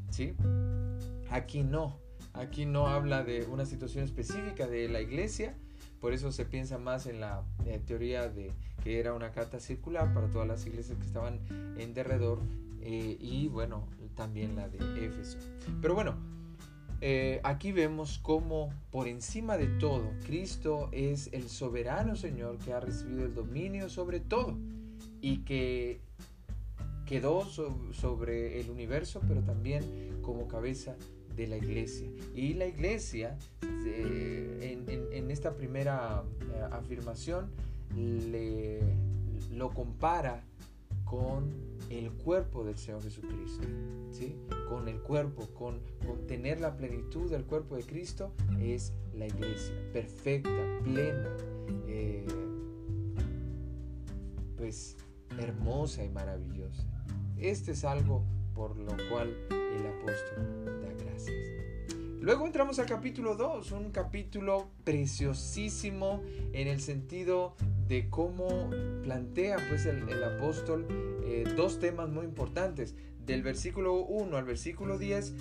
¿sí? 0.10 0.34
Aquí 1.30 1.64
no, 1.64 1.98
aquí 2.34 2.66
no 2.66 2.88
habla 2.88 3.24
de 3.24 3.46
una 3.46 3.66
situación 3.66 4.04
específica 4.04 4.68
de 4.68 4.90
la 4.90 5.02
iglesia, 5.02 5.56
por 6.02 6.14
eso 6.14 6.32
se 6.32 6.46
piensa 6.46 6.78
más 6.78 7.06
en 7.06 7.20
la 7.20 7.44
eh, 7.66 7.80
teoría 7.86 8.30
de 8.30 8.52
que 8.84 9.00
era 9.00 9.14
una 9.14 9.32
carta 9.32 9.60
circular 9.60 10.14
para 10.14 10.30
todas 10.30 10.48
las 10.48 10.66
iglesias 10.66 10.98
que 10.98 11.06
estaban 11.06 11.40
en 11.78 11.94
derredor 11.94 12.40
y 12.82 13.50
bueno, 13.50 13.86
también 14.16 14.56
la 14.56 14.68
de 14.68 15.06
Éfeso. 15.06 15.38
Pero 15.82 15.94
bueno, 15.94 16.16
eh, 17.02 17.40
aquí 17.44 17.72
vemos 17.72 18.20
cómo 18.20 18.70
por 18.92 19.08
encima 19.08 19.58
de 19.58 19.68
todo 19.68 20.12
Cristo 20.26 20.90
es 20.92 21.30
el 21.34 21.50
soberano 21.50 22.16
Señor 22.16 22.58
que 22.58 22.74
ha 22.74 22.80
recibido 22.80 23.26
el 23.26 23.34
dominio 23.34 23.90
sobre 23.90 24.20
todo 24.20 24.58
y 25.22 25.40
que 25.40 26.02
quedó 27.06 27.46
sobre 27.46 28.60
el 28.60 28.70
universo 28.70 29.22
pero 29.28 29.42
también 29.42 29.84
como 30.22 30.48
cabeza 30.48 30.96
de 31.40 31.48
la 31.48 31.58
iglesia. 31.58 32.10
Y 32.36 32.54
la 32.54 32.68
iglesia 32.68 33.38
eh, 33.86 34.78
en, 35.12 35.32
esta 35.32 35.56
primera 35.56 36.24
eh, 36.42 36.68
afirmación 36.72 37.50
le, 37.96 38.82
lo 39.52 39.70
compara 39.70 40.44
con 41.06 41.69
el 41.90 42.12
cuerpo 42.12 42.64
del 42.64 42.78
Señor 42.78 43.02
Jesucristo, 43.02 43.68
¿sí? 44.12 44.36
con 44.68 44.88
el 44.88 45.00
cuerpo, 45.00 45.48
con, 45.54 45.82
tener 46.28 46.62
la 46.62 46.78
plenitud 46.78 47.30
del 47.30 47.46
cuerpo 47.46 47.76
de 47.76 47.84
Cristo, 47.84 48.32
es 48.60 48.94
la 49.16 49.28
iglesia, 49.28 49.74
perfecta, 49.92 50.80
plena, 50.84 51.30
eh, 51.88 52.26
pues 54.58 54.98
hermosa 55.40 56.04
y 56.04 56.10
maravillosa. 56.10 56.88
Este 57.38 57.72
es 57.72 57.84
algo 57.84 58.24
por 58.54 58.78
lo 58.78 58.92
cual 59.10 59.36
el 59.50 59.88
apóstol 59.88 60.82
da 60.82 61.04
gracias. 61.04 61.38
Luego 62.22 62.46
entramos 62.46 62.78
al 62.80 62.86
capítulo 62.86 63.36
2, 63.36 63.72
un 63.72 63.92
capítulo 63.92 64.70
preciosísimo 64.84 66.22
en 66.52 66.68
el 66.68 66.82
sentido 66.82 67.56
de 67.90 68.08
cómo 68.10 68.70
plantea 69.02 69.58
pues 69.68 69.86
el, 69.88 70.24
apóstol 70.24 70.86
eh, 71.26 71.44
dos 71.58 71.80
temas 71.80 72.08
muy 72.08 72.24
importantes. 72.24 72.96
Del 73.26 73.42
versículo 73.42 73.96
1 73.96 74.38
al 74.38 74.46
versículo 74.46 74.98
10 74.98 75.34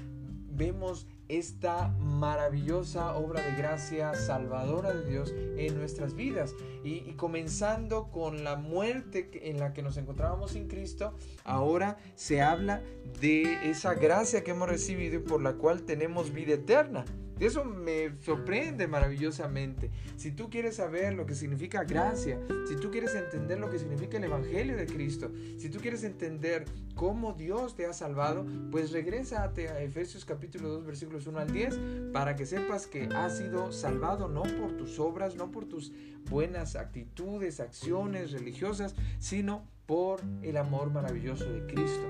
vemos 0.51 1.07
esta 1.29 1.89
maravillosa 2.01 3.15
obra 3.15 3.43
de 3.43 3.55
gracia 3.55 4.15
salvadora 4.15 4.95
de 4.95 5.09
Dios 5.09 5.33
en 5.57 5.77
nuestras 5.77 6.15
vidas. 6.15 6.55
Y, 6.83 7.09
y, 7.09 7.15
comenzando 7.17 8.11
con 8.11 8.43
la 8.45 8.57
muerte 8.57 9.31
en 9.51 9.61
la 9.61 9.75
que 9.75 9.83
nos 9.83 9.99
encontrábamos 9.99 10.53
sin 10.53 10.69
Cristo, 10.69 11.15
ahora 11.45 11.99
se 12.15 12.41
habla 12.41 12.83
de 13.21 13.71
esa 13.71 13.95
gracia 13.95 14.43
que 14.43 14.53
hemos 14.53 14.69
recibido 14.69 15.17
y 15.17 15.23
por 15.23 15.43
la 15.43 15.53
cual 15.53 15.83
tenemos 15.83 16.33
vida 16.33 16.55
eterna. 16.55 17.05
Eso 17.41 17.65
me 17.65 18.21
sorprende 18.21 18.89
maravillosamente. 18.89 19.91
Si 20.17 20.33
tú 20.33 20.51
quieres 20.51 20.77
saber 20.77 21.15
lo 21.15 21.25
que 21.25 21.35
significa 21.35 21.85
gracia, 21.85 22.41
si 22.67 22.77
tú 22.77 22.91
quieres 22.91 23.15
entender 23.15 23.61
lo 23.61 23.71
que 23.71 23.79
significa 23.79 24.17
el 24.17 24.25
Evangelio 24.25 24.77
de 24.77 24.87
Cristo, 24.87 25.31
si 25.57 25.71
tú 25.71 25.79
quieres 25.79 26.03
entender 26.03 26.65
cómo 26.97 27.35
Dios 27.35 27.77
te 27.77 27.87
ha 27.87 27.93
salvado, 27.93 28.45
pues 28.73 28.91
regrésate 28.91 29.69
a 29.69 29.81
Efesios 29.81 30.25
capítulo 30.25 30.69
2 30.69 30.85
versículos 30.85 31.27
1 31.29 31.39
al 31.39 31.53
10 31.53 31.79
para 32.13 32.35
que 32.35 32.45
sepas 32.45 32.87
que 32.87 33.09
has 33.15 33.39
sido 33.39 33.71
salvado 33.71 34.29
no 34.29 34.43
por 34.43 34.77
tus 34.77 34.99
obras, 34.99 35.37
no 35.37 35.53
por 35.53 35.67
tus 35.67 35.93
buenas 36.29 36.75
actitudes, 36.75 37.61
acciones 37.61 38.33
religiosas, 38.33 38.97
sino 39.19 39.65
por 39.87 40.21
el 40.43 40.57
amor 40.57 40.91
maravilloso 40.91 41.51
de 41.51 41.67
Cristo. 41.73 42.07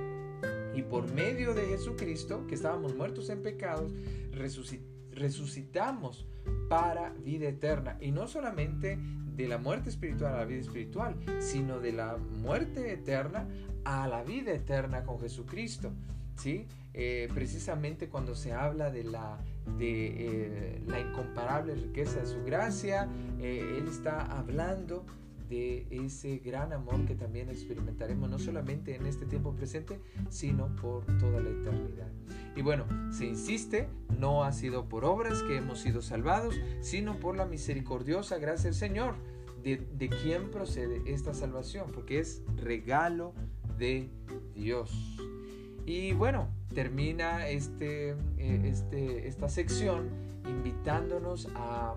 Y 0.74 0.82
por 0.82 1.12
medio 1.12 1.54
de 1.54 1.66
Jesucristo, 1.66 2.46
que 2.46 2.54
estábamos 2.54 2.94
muertos 2.94 3.30
en 3.30 3.42
pecados, 3.42 3.92
resucitamos 4.32 4.97
resucitamos 5.18 6.26
para 6.68 7.10
vida 7.24 7.48
eterna. 7.48 7.96
Y 8.00 8.10
no 8.10 8.26
solamente 8.26 8.98
de 8.98 9.48
la 9.48 9.58
muerte 9.58 9.88
espiritual 9.90 10.34
a 10.34 10.38
la 10.38 10.44
vida 10.44 10.60
espiritual, 10.60 11.16
sino 11.38 11.78
de 11.78 11.92
la 11.92 12.16
muerte 12.16 12.92
eterna 12.92 13.46
a 13.84 14.08
la 14.08 14.22
vida 14.22 14.52
eterna 14.52 15.04
con 15.04 15.20
Jesucristo. 15.20 15.92
¿sí? 16.36 16.66
Eh, 16.94 17.28
precisamente 17.32 18.08
cuando 18.08 18.34
se 18.34 18.52
habla 18.52 18.90
de 18.90 19.04
la, 19.04 19.38
de, 19.78 20.06
eh, 20.06 20.82
la 20.86 21.00
incomparable 21.00 21.74
riqueza 21.74 22.20
de 22.20 22.26
su 22.26 22.42
gracia, 22.42 23.08
eh, 23.38 23.76
Él 23.78 23.86
está 23.88 24.22
hablando 24.36 25.06
de 25.48 25.86
ese 25.90 26.38
gran 26.38 26.72
amor 26.72 27.04
que 27.06 27.14
también 27.14 27.48
experimentaremos 27.48 28.28
no 28.28 28.38
solamente 28.38 28.94
en 28.94 29.06
este 29.06 29.26
tiempo 29.26 29.54
presente, 29.54 30.00
sino 30.28 30.74
por 30.76 31.04
toda 31.18 31.40
la 31.40 31.50
eternidad. 31.50 32.08
Y 32.56 32.62
bueno, 32.62 32.84
se 33.12 33.26
insiste, 33.26 33.88
no 34.18 34.44
ha 34.44 34.52
sido 34.52 34.88
por 34.88 35.04
obras 35.04 35.42
que 35.42 35.56
hemos 35.56 35.80
sido 35.80 36.02
salvados, 36.02 36.54
sino 36.80 37.18
por 37.18 37.36
la 37.36 37.46
misericordiosa 37.46 38.38
gracia 38.38 38.70
del 38.70 38.74
Señor, 38.74 39.14
de, 39.62 39.76
de 39.76 40.08
quien 40.08 40.50
procede 40.50 41.02
esta 41.06 41.34
salvación, 41.34 41.90
porque 41.92 42.18
es 42.20 42.42
regalo 42.56 43.32
de 43.78 44.10
Dios. 44.54 45.18
Y 45.86 46.12
bueno, 46.12 46.48
termina 46.74 47.48
este, 47.48 48.10
eh, 48.10 48.60
este, 48.64 49.26
esta 49.26 49.48
sección 49.48 50.10
invitándonos 50.46 51.48
a 51.54 51.94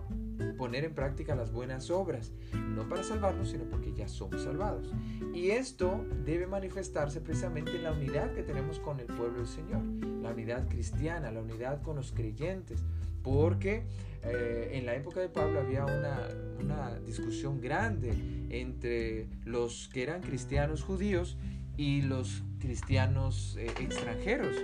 poner 0.58 0.84
en 0.86 0.94
práctica 0.94 1.36
las 1.36 1.52
buenas 1.52 1.90
obras, 1.90 2.32
no 2.54 2.88
para 2.88 3.04
salvarnos, 3.04 3.50
sino 3.50 3.66
porque 3.66 3.94
ya 3.94 4.08
somos 4.08 4.44
salvados. 4.44 4.92
Y 5.34 5.52
esto 5.52 6.06
debe 6.26 6.48
manifestarse 6.48 7.22
precisamente 7.22 7.76
en 7.76 7.84
la 7.84 7.92
unidad 7.92 8.34
que 8.34 8.44
tenemos 8.44 8.80
con 8.80 9.00
el 9.00 9.08
pueblo 9.08 9.40
del 9.40 9.48
Señor, 9.48 9.82
la 10.22 10.32
unidad 10.32 10.68
cristiana, 10.68 11.32
la 11.32 11.42
unidad 11.42 11.82
con 11.82 11.96
los 11.96 12.12
creyentes, 12.12 12.84
porque 13.24 13.84
eh, 14.24 14.72
en 14.74 14.86
la 14.86 14.96
época 14.96 15.20
de 15.20 15.30
Pablo 15.30 15.60
había 15.60 15.86
una, 15.86 16.28
una 16.60 17.00
discusión 17.00 17.60
grande 17.62 18.14
entre 18.50 19.28
los 19.46 19.90
que 19.90 20.04
eran 20.04 20.22
cristianos 20.22 20.84
judíos 20.84 21.38
y 21.78 22.02
los 22.02 22.44
cristianos 22.60 23.58
eh, 23.58 23.72
extranjeros, 23.80 24.56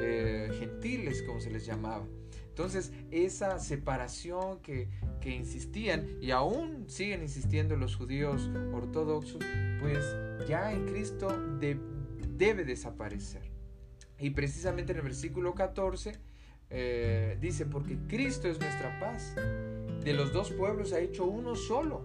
eh, 0.00 0.50
gentiles 0.58 1.22
como 1.22 1.40
se 1.40 1.50
les 1.50 1.66
llamaba. 1.66 2.06
Entonces, 2.52 2.92
esa 3.10 3.58
separación 3.58 4.60
que, 4.60 4.90
insistían 5.24 6.18
y 6.20 6.32
aún 6.32 6.84
siguen 6.86 7.22
insistiendo 7.22 7.76
los 7.76 7.96
judíos 7.96 8.50
ortodoxos, 8.74 9.42
pues 9.80 10.04
ya 10.46 10.70
en 10.70 10.84
Cristo 10.84 11.28
debe 11.58 12.64
desaparecer. 12.64 13.50
Y 14.18 14.30
precisamente 14.30 14.92
en 14.92 14.98
el 14.98 15.04
versículo 15.04 15.54
14 15.54 16.18
eh, 16.68 17.38
dice, 17.40 17.64
porque 17.64 17.96
Cristo 18.06 18.48
es 18.48 18.60
nuestra 18.60 19.00
paz. 19.00 19.34
De 20.04 20.12
los 20.12 20.34
dos 20.34 20.50
pueblos 20.50 20.92
ha 20.92 20.98
hecho 20.98 21.24
uno 21.24 21.56
solo, 21.56 22.04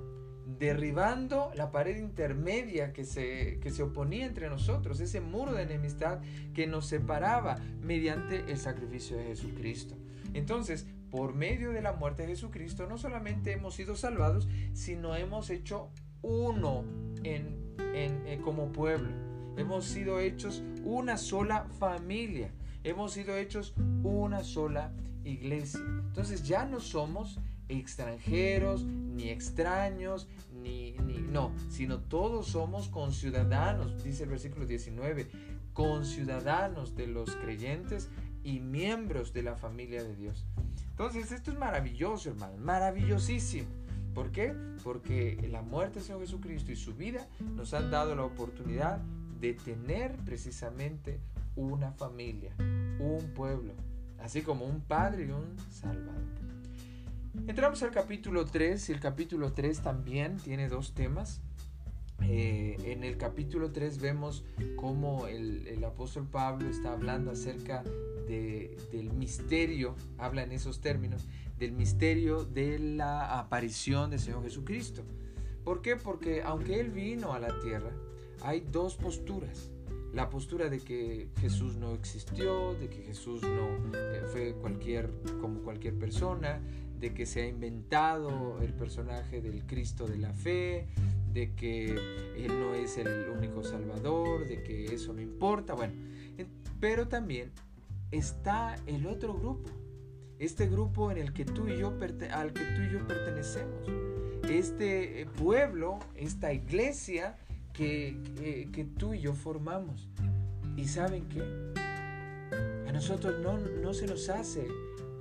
derribando 0.58 1.52
la 1.56 1.74
pared 1.74 1.98
intermedia 1.98 2.94
que 2.94 3.04
se, 3.04 3.60
que 3.60 3.70
se 3.70 3.84
oponía 3.84 4.26
entre 4.26 4.48
nosotros, 4.48 5.02
ese 5.02 5.20
muro 5.20 5.52
de 5.52 5.64
enemistad 5.64 6.22
que 6.54 6.68
nos 6.68 6.86
separaba 6.86 7.58
mediante 7.82 8.50
el 8.50 8.58
sacrificio 8.58 9.18
de 9.18 9.26
Jesucristo. 9.26 9.98
Entonces, 10.38 10.86
por 11.10 11.34
medio 11.34 11.72
de 11.72 11.82
la 11.82 11.94
muerte 11.94 12.22
de 12.22 12.30
Jesucristo, 12.30 12.86
no 12.88 13.00
solamente 13.00 13.54
hemos 13.54 13.74
sido 13.74 13.96
salvados, 13.96 14.48
sino 14.74 15.16
hemos 15.16 15.50
hecho 15.50 15.90
uno 16.22 16.86
en, 17.24 17.66
como 18.44 18.72
pueblo. 18.72 19.10
Hemos 19.58 19.86
sido 19.86 20.20
hechos 20.20 20.62
una 20.84 21.18
sola 21.18 21.66
familia. 21.80 22.52
hemos 22.84 23.14
sido 23.14 23.36
hechos 23.36 23.74
una 24.04 24.44
sola 24.44 24.94
iglesia. 25.24 25.82
Entonces 26.06 26.44
ya 26.44 26.66
no 26.66 26.80
somos 26.80 27.40
extranjeros, 27.68 28.86
ni 28.86 29.30
extraños, 29.30 30.28
ni, 30.54 30.92
ni, 31.00 31.18
no, 31.18 31.52
sino 31.70 32.00
todos 32.00 32.48
somos 32.48 32.90
conciudadanos, 32.90 34.04
dice 34.04 34.24
el 34.24 34.30
versículo 34.30 34.68
19, 34.68 35.30
conciudadanos 35.74 36.96
de 36.96 37.08
los 37.08 37.36
creyentes 37.36 38.10
y 38.48 38.62
miembros 38.62 39.34
de 39.34 39.44
la 39.44 39.58
familia 39.58 40.02
de 40.02 40.16
Dios. 40.16 40.46
Entonces 40.92 41.34
esto 41.34 41.52
es 41.52 41.58
maravilloso, 41.58 42.30
hermano, 42.30 42.56
maravillosísimo. 42.58 43.68
¿Por 44.14 44.32
qué? 44.32 44.56
Porque 44.86 45.46
la 45.52 45.62
muerte 45.62 46.00
Señor 46.00 46.22
Jesucristo 46.22 46.72
y 46.72 46.78
su 46.78 46.96
vida 46.96 47.28
nos 47.42 47.74
han 47.74 47.92
dado 47.92 48.16
la 48.16 48.24
oportunidad 48.24 49.00
de 49.42 49.54
tener 49.54 50.16
precisamente 50.24 51.20
una 51.58 51.92
familia, 51.92 52.56
un 52.58 53.34
pueblo, 53.36 53.74
así 54.20 54.42
como 54.42 54.64
un 54.64 54.80
Padre 54.80 55.26
y 55.26 55.32
un 55.32 55.58
Salvador. 55.70 56.24
Entramos 57.48 57.84
al 57.84 57.92
capítulo 57.92 58.46
3 58.46 58.90
y 58.90 58.94
el 58.94 59.02
capítulo 59.02 59.52
3 59.52 59.82
también 59.82 60.38
tiene 60.38 60.70
dos 60.70 60.94
temas. 60.94 61.42
Eh, 62.24 62.78
en 62.84 63.04
el 63.04 63.18
capítulo 63.18 63.72
3 63.72 64.00
vemos 64.00 64.44
cómo 64.76 65.28
el, 65.28 65.84
apóstol 65.84 66.28
Pablo 66.30 66.70
está 66.70 66.94
hablando 66.94 67.32
acerca 67.32 67.84
del 68.28 69.12
misterio, 69.14 69.96
habla 70.18 70.44
en 70.44 70.52
esos 70.52 70.82
términos, 70.82 71.28
del 71.58 71.72
misterio 71.72 72.44
de 72.44 72.78
la 72.80 73.40
aparición 73.40 74.10
del 74.10 74.20
Señor 74.20 74.44
Jesucristo. 74.44 75.04
¿Por 75.64 75.82
qué? 75.82 75.96
Porque 75.96 76.42
aunque 76.44 76.80
Él 76.80 76.92
vino 76.92 77.34
a 77.34 77.40
la 77.40 77.58
tierra, 77.60 77.92
hay 78.42 78.62
dos 78.72 78.96
posturas. 78.96 79.72
La 80.14 80.30
postura 80.30 80.70
de 80.70 80.80
que 80.80 81.30
Jesús 81.40 81.76
no 81.76 81.94
existió, 81.94 82.74
de 82.76 82.90
que 82.90 83.04
Jesús 83.04 83.42
no 83.44 83.98
eh, 83.98 84.24
fue 84.32 84.54
cualquier, 84.54 85.10
como 85.42 85.62
cualquier 85.62 85.98
persona, 85.98 86.62
de 87.00 87.14
que 87.14 87.26
se 87.26 87.44
ha 87.44 87.48
inventado 87.48 88.60
el 88.62 88.74
personaje 88.74 89.42
del 89.42 89.66
Cristo 89.66 90.08
de 90.08 90.18
la 90.18 90.34
fe, 90.34 90.88
de 91.38 91.54
que 91.54 91.86
Él 92.36 92.60
no 92.60 92.74
es 92.74 92.98
el 92.98 93.30
único 93.30 93.64
Salvador, 93.64 94.48
de 94.48 94.64
que 94.64 94.86
eso 94.86 95.14
no 95.14 95.22
importa. 95.22 95.76
Bueno, 95.76 95.94
pero 96.80 97.08
también 97.08 97.52
está 98.10 98.76
el 98.88 99.06
otro 99.06 99.36
grupo, 99.36 99.70
este 100.40 100.68
grupo 100.68 101.12
en 101.12 101.20
el 101.20 101.34
que 101.34 101.46
tú 101.46 101.68
y 101.68 101.78
yo 101.78 101.90
al 102.32 102.54
que 102.54 102.64
tú 102.64 102.82
y 102.82 102.92
yo 102.92 103.06
pertenecemos, 103.06 103.88
este 104.50 105.22
eh, 105.22 105.26
pueblo, 105.28 106.00
esta 106.16 106.54
iglesia 106.54 107.38
que, 107.72 108.18
que, 108.74 108.86
tú 108.86 109.14
y 109.14 109.20
yo 109.20 109.34
formamos. 109.34 110.10
¿Y 110.76 110.88
saben 110.88 111.30
qué? 111.30 111.44
A 112.88 112.92
nosotros 112.92 113.40
no, 113.44 113.60
no 113.60 113.94
se 113.94 114.08
nos 114.08 114.28
hace 114.30 114.68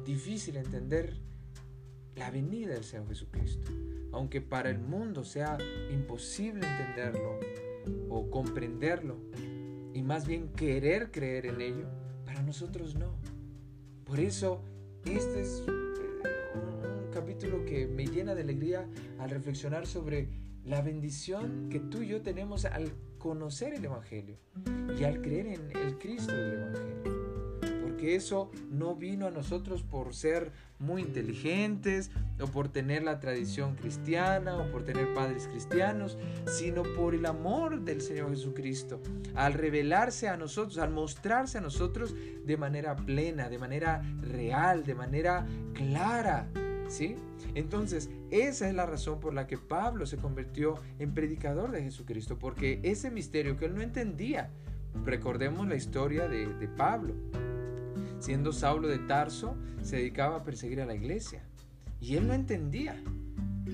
difícil 0.06 0.56
entender 0.56 1.18
la 2.14 2.30
venida 2.30 2.72
del 2.72 2.84
Señor 2.84 3.06
Jesucristo. 3.08 3.70
Aunque 4.16 4.40
para 4.40 4.70
el 4.70 4.78
mundo 4.78 5.24
sea 5.24 5.58
imposible 5.90 6.66
entenderlo 6.66 7.38
o 8.08 8.30
comprenderlo, 8.30 9.18
y 9.92 10.02
más 10.02 10.26
bien 10.26 10.48
querer 10.48 11.10
creer 11.10 11.44
en 11.44 11.60
ello, 11.60 11.86
para 12.24 12.40
nosotros 12.40 12.94
no. 12.94 13.14
Por 14.04 14.18
eso, 14.18 14.64
este 15.04 15.42
es 15.42 15.62
eh, 15.68 15.72
un, 16.54 17.10
capítulo 17.12 17.66
que 17.66 17.86
me 17.86 18.06
llena 18.06 18.34
de 18.34 18.40
alegría 18.40 18.88
al 19.18 19.28
reflexionar 19.28 19.86
sobre 19.86 20.28
la 20.64 20.80
bendición 20.80 21.68
que 21.68 21.78
tú 21.78 22.00
y 22.00 22.08
yo 22.08 22.22
tenemos 22.22 22.64
al 22.64 22.92
conocer 23.18 23.74
el 23.74 23.84
Evangelio 23.84 24.38
y 24.98 25.04
al 25.04 25.20
creer 25.20 25.46
en 25.46 25.76
el 25.76 25.98
Cristo 25.98 26.34
del 26.34 26.54
Evangelio 26.54 27.15
eso 28.14 28.50
no 28.70 28.94
vino 28.94 29.26
a 29.26 29.30
nosotros 29.30 29.82
por 29.82 30.14
ser 30.14 30.52
muy 30.78 31.02
inteligentes 31.02 32.10
o 32.40 32.46
por 32.46 32.68
tener 32.68 33.02
la 33.02 33.18
tradición 33.18 33.76
cristiana 33.76 34.56
o 34.58 34.70
por 34.70 34.84
tener 34.84 35.12
padres 35.14 35.48
cristianos, 35.48 36.18
sino 36.46 36.82
por 36.82 37.14
el 37.14 37.26
amor 37.26 37.80
del 37.80 38.00
Señor 38.00 38.30
Jesucristo, 38.30 39.00
al 39.34 39.54
revelarse 39.54 40.28
a 40.28 40.36
nosotros, 40.36 40.78
al 40.78 40.90
mostrarse 40.90 41.58
a 41.58 41.60
nosotros 41.60 42.14
de 42.44 42.56
manera 42.56 42.96
plena, 42.96 43.48
de 43.48 43.58
manera 43.58 44.02
real, 44.20 44.84
de 44.84 44.94
manera 44.94 45.46
clara. 45.74 46.48
¿Sí? 46.88 47.16
Entonces, 47.54 48.10
esa 48.30 48.68
es 48.68 48.74
la 48.74 48.86
razón 48.86 49.18
por 49.18 49.34
la 49.34 49.48
que 49.48 49.58
Pablo 49.58 50.06
se 50.06 50.18
convirtió 50.18 50.78
en 51.00 51.14
predicador 51.14 51.72
de 51.72 51.82
Jesucristo, 51.82 52.38
porque 52.38 52.78
ese 52.84 53.10
misterio 53.10 53.56
que 53.56 53.64
él 53.64 53.74
no 53.74 53.82
entendía, 53.82 54.50
recordemos 55.04 55.66
la 55.66 55.74
historia 55.74 56.28
de 56.28 56.68
Pablo. 56.76 57.14
Siendo 58.18 58.52
Saulo 58.52 58.88
de 58.88 58.98
Tarso, 58.98 59.56
se 59.82 59.96
dedicaba 59.96 60.36
a 60.36 60.44
perseguir 60.44 60.80
a 60.80 60.86
la 60.86 60.94
iglesia. 60.94 61.44
Y 62.00 62.16
él 62.16 62.26
no 62.26 62.34
entendía. 62.34 63.02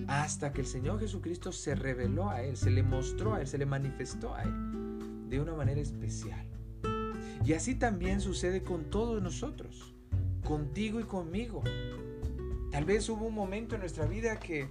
Hasta 0.08 0.52
que 0.52 0.62
el 0.62 0.66
Señor 0.66 1.00
Jesucristo 1.00 1.52
se 1.52 1.74
reveló 1.74 2.28
a 2.28 2.42
él, 2.42 2.56
se 2.56 2.70
le 2.70 2.82
mostró 2.82 3.34
a 3.34 3.40
él, 3.40 3.46
se 3.46 3.58
le 3.58 3.66
manifestó 3.66 4.34
a 4.34 4.42
él 4.42 4.72
de 5.28 5.40
una 5.40 5.54
manera 5.54 5.80
especial. 5.80 6.46
Y 7.44 7.54
así 7.54 7.74
también 7.74 8.20
sucede 8.20 8.62
con 8.62 8.90
todos 8.90 9.22
nosotros, 9.22 9.94
contigo 10.44 11.00
y 11.00 11.04
conmigo. 11.04 11.62
Tal 12.70 12.84
vez 12.84 13.08
hubo 13.08 13.26
un 13.26 13.34
momento 13.34 13.74
en 13.74 13.80
nuestra 13.80 14.06
vida 14.06 14.38
que 14.38 14.68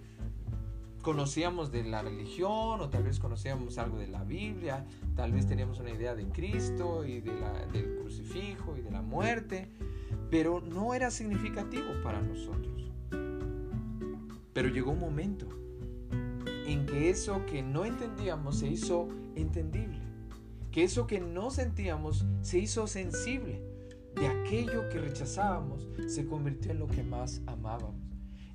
conocíamos 1.01 1.71
de 1.71 1.83
la 1.83 2.01
religión 2.01 2.81
o 2.81 2.89
tal 2.89 3.03
vez 3.03 3.19
conocíamos 3.19 3.77
algo 3.77 3.97
de 3.97 4.07
la 4.07 4.23
Biblia, 4.23 4.85
tal 5.15 5.31
vez 5.31 5.47
teníamos 5.47 5.79
una 5.79 5.91
idea 5.91 6.15
de 6.15 6.25
Cristo 6.29 7.05
y 7.05 7.21
del 7.21 7.97
crucifijo 7.99 8.77
y 8.77 8.81
de 8.81 8.91
la 8.91 9.01
muerte, 9.01 9.69
pero 10.29 10.61
no 10.61 10.93
era 10.93 11.11
significativo 11.11 11.87
para 12.03 12.21
nosotros. 12.21 12.91
Pero 14.53 14.69
llegó 14.69 14.91
un 14.91 14.99
momento 14.99 15.47
en 16.65 16.85
que 16.85 17.09
eso 17.09 17.45
que 17.45 17.63
no 17.63 17.85
entendíamos 17.85 18.59
se 18.59 18.67
hizo 18.67 19.07
entendible, 19.35 19.99
que 20.71 20.83
eso 20.83 21.07
que 21.07 21.19
no 21.19 21.51
sentíamos 21.51 22.25
se 22.41 22.59
hizo 22.59 22.87
sensible, 22.87 23.61
de 24.15 24.27
aquello 24.27 24.89
que 24.89 24.99
rechazábamos 24.99 25.87
se 26.07 26.25
convirtió 26.25 26.71
en 26.71 26.79
lo 26.79 26.87
que 26.87 27.01
más 27.01 27.41
amábamos. 27.47 28.10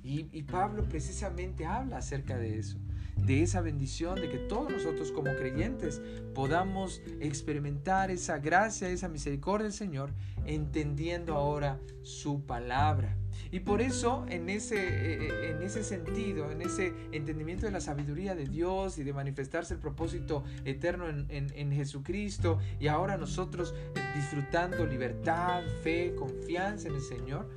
Y, 0.07 0.43
Pablo 0.43 0.87
precisamente 0.87 1.65
habla 1.65 1.97
acerca 1.97 2.37
de 2.37 2.57
eso, 2.57 2.77
de 3.17 3.43
esa 3.43 3.59
bendición, 3.59 4.15
de 4.15 4.29
que 4.29 4.37
todos 4.37 4.71
nosotros 4.71 5.11
como 5.11 5.35
creyentes 5.35 6.01
podamos 6.33 7.01
experimentar 7.19 8.09
esa 8.09 8.37
gracia, 8.39 8.87
esa 8.87 9.09
misericordia 9.09 9.65
del 9.65 9.73
Señor, 9.73 10.11
entendiendo 10.45 11.35
ahora 11.35 11.79
su 12.03 12.45
palabra. 12.45 13.17
Y 13.51 13.59
por 13.59 13.81
eso, 13.81 14.25
en 14.29 14.49
ese, 14.49 14.77
eh, 14.77 15.27
eh, 15.27 15.51
en 15.51 15.61
ese 15.61 15.83
sentido, 15.83 16.51
en 16.51 16.61
ese 16.61 16.93
entendimiento 17.11 17.65
de 17.65 17.73
la 17.73 17.81
sabiduría 17.81 18.33
de 18.33 18.45
Dios 18.45 18.97
y 18.97 19.03
de 19.03 19.11
manifestarse 19.11 19.73
el 19.73 19.79
propósito 19.81 20.45
eterno 20.63 21.09
en, 21.09 21.27
en 21.29 21.71
Jesucristo, 21.73 22.59
y 22.79 22.87
ahora 22.87 23.17
nosotros 23.17 23.75
eh, 23.95 23.99
disfrutando 24.15 24.85
libertad, 24.85 25.63
fe, 25.83 26.15
confianza 26.15 26.87
en 26.87 26.95
el 26.95 27.01
Señor, 27.01 27.49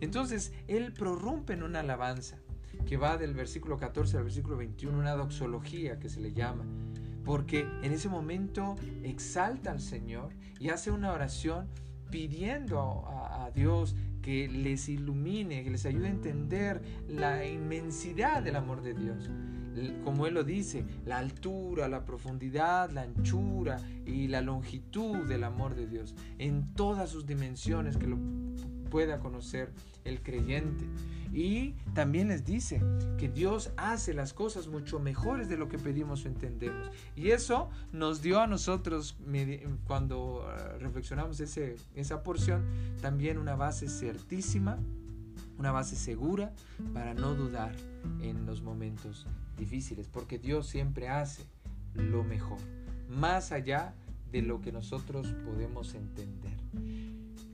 entonces 0.00 0.52
él 0.68 0.92
prorrumpe 0.92 1.52
en 1.52 1.62
una 1.62 1.80
alabanza 1.80 2.38
que 2.86 2.96
va 2.96 3.16
del 3.16 3.34
versículo 3.34 3.76
14 3.76 4.18
al 4.18 4.24
versículo 4.24 4.56
21, 4.56 4.98
una 4.98 5.14
doxología 5.14 5.98
que 5.98 6.08
se 6.08 6.20
le 6.20 6.32
llama, 6.32 6.64
porque 7.24 7.66
en 7.82 7.92
ese 7.92 8.08
momento 8.08 8.76
exalta 9.02 9.72
al 9.72 9.80
Señor 9.80 10.32
y 10.60 10.68
hace 10.68 10.90
una 10.90 11.12
oración 11.12 11.68
pidiendo 12.10 13.04
a, 13.06 13.50
Dios 13.54 13.96
que 14.22 14.48
les 14.48 14.88
ilumine, 14.88 15.62
que 15.64 15.70
les 15.70 15.86
ayude 15.86 16.08
a 16.08 16.10
entender 16.10 16.82
la 17.08 17.46
inmensidad 17.46 18.42
del 18.42 18.56
amor 18.56 18.82
de 18.82 18.92
Dios. 18.92 19.30
Como 20.04 20.26
Él 20.26 20.34
lo 20.34 20.44
dice, 20.44 20.84
la 21.06 21.18
altura, 21.18 21.88
la 21.88 22.04
profundidad, 22.04 22.90
la 22.90 23.02
anchura 23.02 23.78
y 24.04 24.26
la 24.26 24.42
longitud 24.42 25.26
del 25.26 25.44
amor 25.44 25.74
de 25.74 25.86
Dios, 25.86 26.14
en 26.38 26.74
todas 26.74 27.08
sus 27.08 27.24
dimensiones 27.24 27.96
que 27.96 28.08
lo 28.08 28.18
pueda 28.86 29.18
conocer 29.20 29.70
el 30.04 30.22
creyente. 30.22 30.84
Y 31.32 31.72
también 31.94 32.28
les 32.28 32.44
dice 32.44 32.80
que 33.18 33.28
Dios 33.28 33.70
hace 33.76 34.14
las 34.14 34.32
cosas 34.32 34.68
mucho 34.68 35.00
mejores 35.00 35.48
de 35.48 35.56
lo 35.56 35.68
que 35.68 35.78
pedimos 35.78 36.24
o 36.24 36.28
entendemos. 36.28 36.90
Y 37.14 37.30
eso 37.30 37.68
nos 37.92 38.22
dio 38.22 38.40
a 38.40 38.46
nosotros, 38.46 39.16
cuando 39.86 40.46
ah, 40.48 40.76
reflexionamos 40.78 41.40
ese, 41.40 41.76
esa 41.94 42.22
porción, 42.22 42.64
también 43.02 43.38
una 43.38 43.56
base 43.56 43.88
certísima, 43.88 44.78
una 45.58 45.72
base 45.72 45.96
segura 45.96 46.52
para 46.94 47.14
no 47.14 47.34
dudar 47.34 47.74
en 48.20 48.46
los 48.46 48.62
momentos 48.62 49.26
difíciles, 49.58 50.08
porque 50.08 50.38
Dios 50.38 50.66
siempre 50.66 51.08
hace 51.08 51.44
lo 51.94 52.24
mejor, 52.24 52.58
más 53.08 53.52
allá 53.52 53.94
de 54.30 54.42
lo 54.42 54.60
que 54.60 54.72
nosotros 54.72 55.34
podemos 55.44 55.94
entender. 55.94 56.56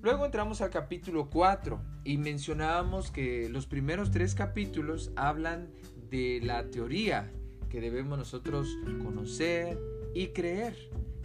Luego 0.02 0.26
entramos 0.26 0.60
al 0.60 0.70
capítulo 0.70 1.30
4 1.30 1.80
y 2.02 2.18
mencionábamos 2.18 3.12
que 3.12 3.48
los 3.48 3.66
primeros 3.66 4.10
tres 4.10 4.34
capítulos 4.34 5.12
hablan 5.14 5.68
de 6.10 6.40
la 6.42 6.68
teoría 6.70 7.30
que 7.70 7.80
debemos 7.80 8.18
nosotros 8.18 8.66
conocer 9.02 9.78
y 10.12 10.28
creer, 10.28 10.76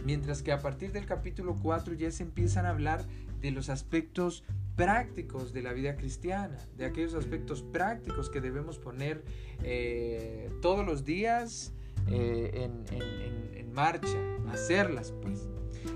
Mientras 0.05 0.43
que 0.43 0.51
a 0.51 0.61
partir 0.61 0.91
del 0.91 1.07
capítulo 1.07 1.57
4 1.61 1.95
ya 1.95 2.11
se 2.11 2.21
empiezan 2.21 2.67
a 2.67 2.69
hablar 2.69 3.03
de 3.41 3.49
los 3.49 3.67
aspectos 3.67 4.43
prácticos 4.75 5.53
de 5.53 5.63
la 5.63 5.73
vida 5.73 5.95
cristiana, 5.97 6.57
de 6.77 6.85
aquellos 6.85 7.15
aspectos 7.15 7.63
prácticos 7.63 8.29
que 8.29 8.39
debemos 8.39 8.77
poner 8.77 9.23
eh, 9.63 10.51
todos 10.61 10.85
los 10.85 11.03
días 11.03 11.73
eh, 12.07 12.51
en, 12.53 12.85
en 13.57 13.73
marcha, 13.73 14.17
hacerlas 14.49 15.13
pues. 15.19 15.49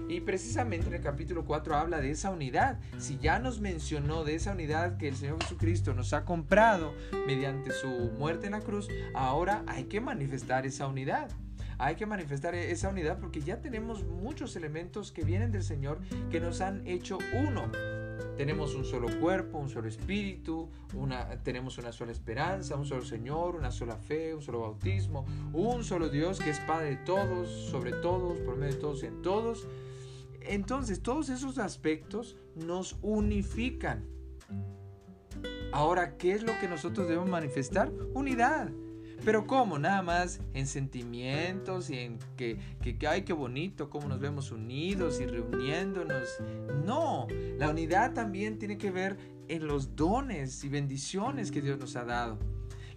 Y 0.08 0.22
precisamente 0.22 0.88
en 0.88 0.94
el 0.94 1.02
capítulo 1.02 1.46
4 1.46 1.76
habla 1.76 2.02
de 2.02 2.12
esa 2.12 2.32
unidad. 2.32 2.80
Si 2.98 3.18
ya 3.18 3.40
nos 3.40 3.60
mencionó 3.60 4.24
de 4.24 4.36
esa 4.36 4.52
unidad 4.52 4.98
que 4.98 5.08
el 5.08 5.16
Señor 5.16 5.42
Jesucristo 5.44 5.94
nos 5.94 6.14
ha 6.14 6.26
comprado 6.26 6.94
mediante 7.28 7.72
su 7.72 7.88
muerte 8.18 8.48
en 8.48 8.54
la 8.54 8.62
cruz, 8.62 8.88
ahora 9.14 9.64
hay 9.68 9.86
que 9.86 10.02
manifestar 10.02 10.66
esa 10.66 10.88
unidad 10.88 11.30
hay 11.82 11.96
que 11.96 12.06
manifestar 12.06 12.54
esa 12.54 12.90
unidad 12.90 13.18
porque 13.20 13.42
ya 13.42 13.60
tenemos 13.60 14.04
muchos 14.04 14.56
elementos 14.56 15.12
que 15.12 15.24
vienen 15.24 15.52
del 15.52 15.64
Señor 15.64 16.00
que 16.30 16.40
nos 16.40 16.62
han 16.62 16.86
hecho 16.86 17.18
uno. 17.34 17.72
Tenemos 18.38 18.76
un 18.76 18.86
solo 18.86 19.08
cuerpo, 19.20 19.58
un 19.58 19.70
solo 19.70 19.88
espíritu, 19.88 20.70
una, 20.94 21.42
tenemos 21.44 21.78
una 21.78 21.92
sola 21.92 22.12
esperanza, 22.12 22.76
un 22.76 22.86
solo 22.86 23.04
Señor, 23.04 23.56
una 23.56 23.72
sola 23.72 23.98
fe, 23.98 24.34
un 24.34 24.42
solo 24.42 24.62
bautismo, 24.62 25.26
un 25.54 25.84
solo 25.84 26.10
Dios 26.10 26.40
que 26.40 26.50
es 26.50 26.60
Padre 26.62 26.92
de 26.92 26.98
todos, 26.98 27.50
sobre 27.50 27.92
todos, 27.94 28.40
por 28.40 28.58
medio 28.58 28.74
de 28.74 28.80
todos 28.80 29.04
y 29.04 29.08
en 29.08 29.22
todos. 29.22 29.68
Entonces, 30.42 31.02
todos 31.02 31.30
esos 31.30 31.58
aspectos 31.58 32.36
nos 32.56 32.98
unifican. 33.02 34.08
Ahora, 35.72 36.18
¿qué 36.18 36.34
es 36.34 36.44
lo 36.44 36.58
que 36.60 36.68
nosotros 36.68 37.08
debemos 37.08 37.30
manifestar? 37.30 37.92
Unidad. 38.14 38.72
Pero 39.24 39.46
¿cómo? 39.46 39.78
Nada 39.78 40.02
más 40.02 40.40
en 40.54 40.66
sentimientos 40.66 41.90
y 41.90 42.00
en 42.00 42.20
que, 42.38 42.58
que, 42.82 43.08
ay, 43.08 43.22
qué 43.22 43.34
bonito, 43.34 43.90
cómo 43.90 44.08
nos 44.08 44.20
vemos 44.20 44.52
unidos 44.52 45.20
y 45.22 45.28
reuniéndonos. 45.28 46.28
No, 46.86 47.28
la 47.58 47.70
unidad 47.70 48.14
también 48.14 48.58
tiene 48.58 48.78
que 48.78 48.90
ver 48.90 49.18
en 49.48 49.68
los 49.68 49.96
dones 49.96 50.64
y 50.64 50.70
bendiciones 50.70 51.52
que 51.52 51.62
Dios 51.62 51.78
nos 51.78 51.96
ha 51.96 52.06
dado. 52.06 52.40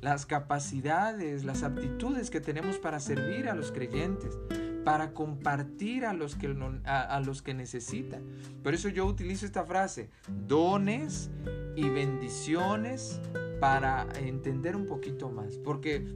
Las 0.00 0.24
capacidades, 0.24 1.44
las 1.44 1.62
aptitudes 1.62 2.30
que 2.30 2.40
tenemos 2.40 2.78
para 2.78 3.00
servir 3.00 3.48
a 3.48 3.54
los 3.54 3.72
creyentes 3.72 4.38
para 4.84 5.12
compartir 5.12 6.04
a 6.04 6.12
los 6.12 6.36
que, 6.36 6.54
a, 6.84 7.20
los 7.20 7.42
que 7.42 7.54
necesitan. 7.54 8.22
Por 8.62 8.74
eso 8.74 8.88
yo 8.88 9.06
utilizo 9.06 9.46
esta 9.46 9.64
frase, 9.64 10.10
dones 10.46 11.30
y 11.74 11.88
bendiciones 11.88 13.20
para 13.64 14.06
entender 14.20 14.76
un 14.76 14.84
poquito 14.84 15.30
más. 15.30 15.56
Porque 15.56 16.06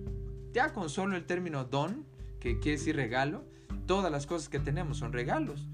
ya 0.53 0.75
con 0.75 0.91
solo 0.91 1.17
el 1.17 1.25
término 1.25 1.65
don, 1.65 2.05
que 2.41 2.59
quiere 2.59 2.77
decir 2.77 2.95
regalo, 2.95 3.43
todas 3.87 4.13
las 4.13 4.27
cosas 4.27 4.51
que 4.51 4.59
tenemos 4.59 4.99
son 4.99 5.15
regalos. 5.15 5.67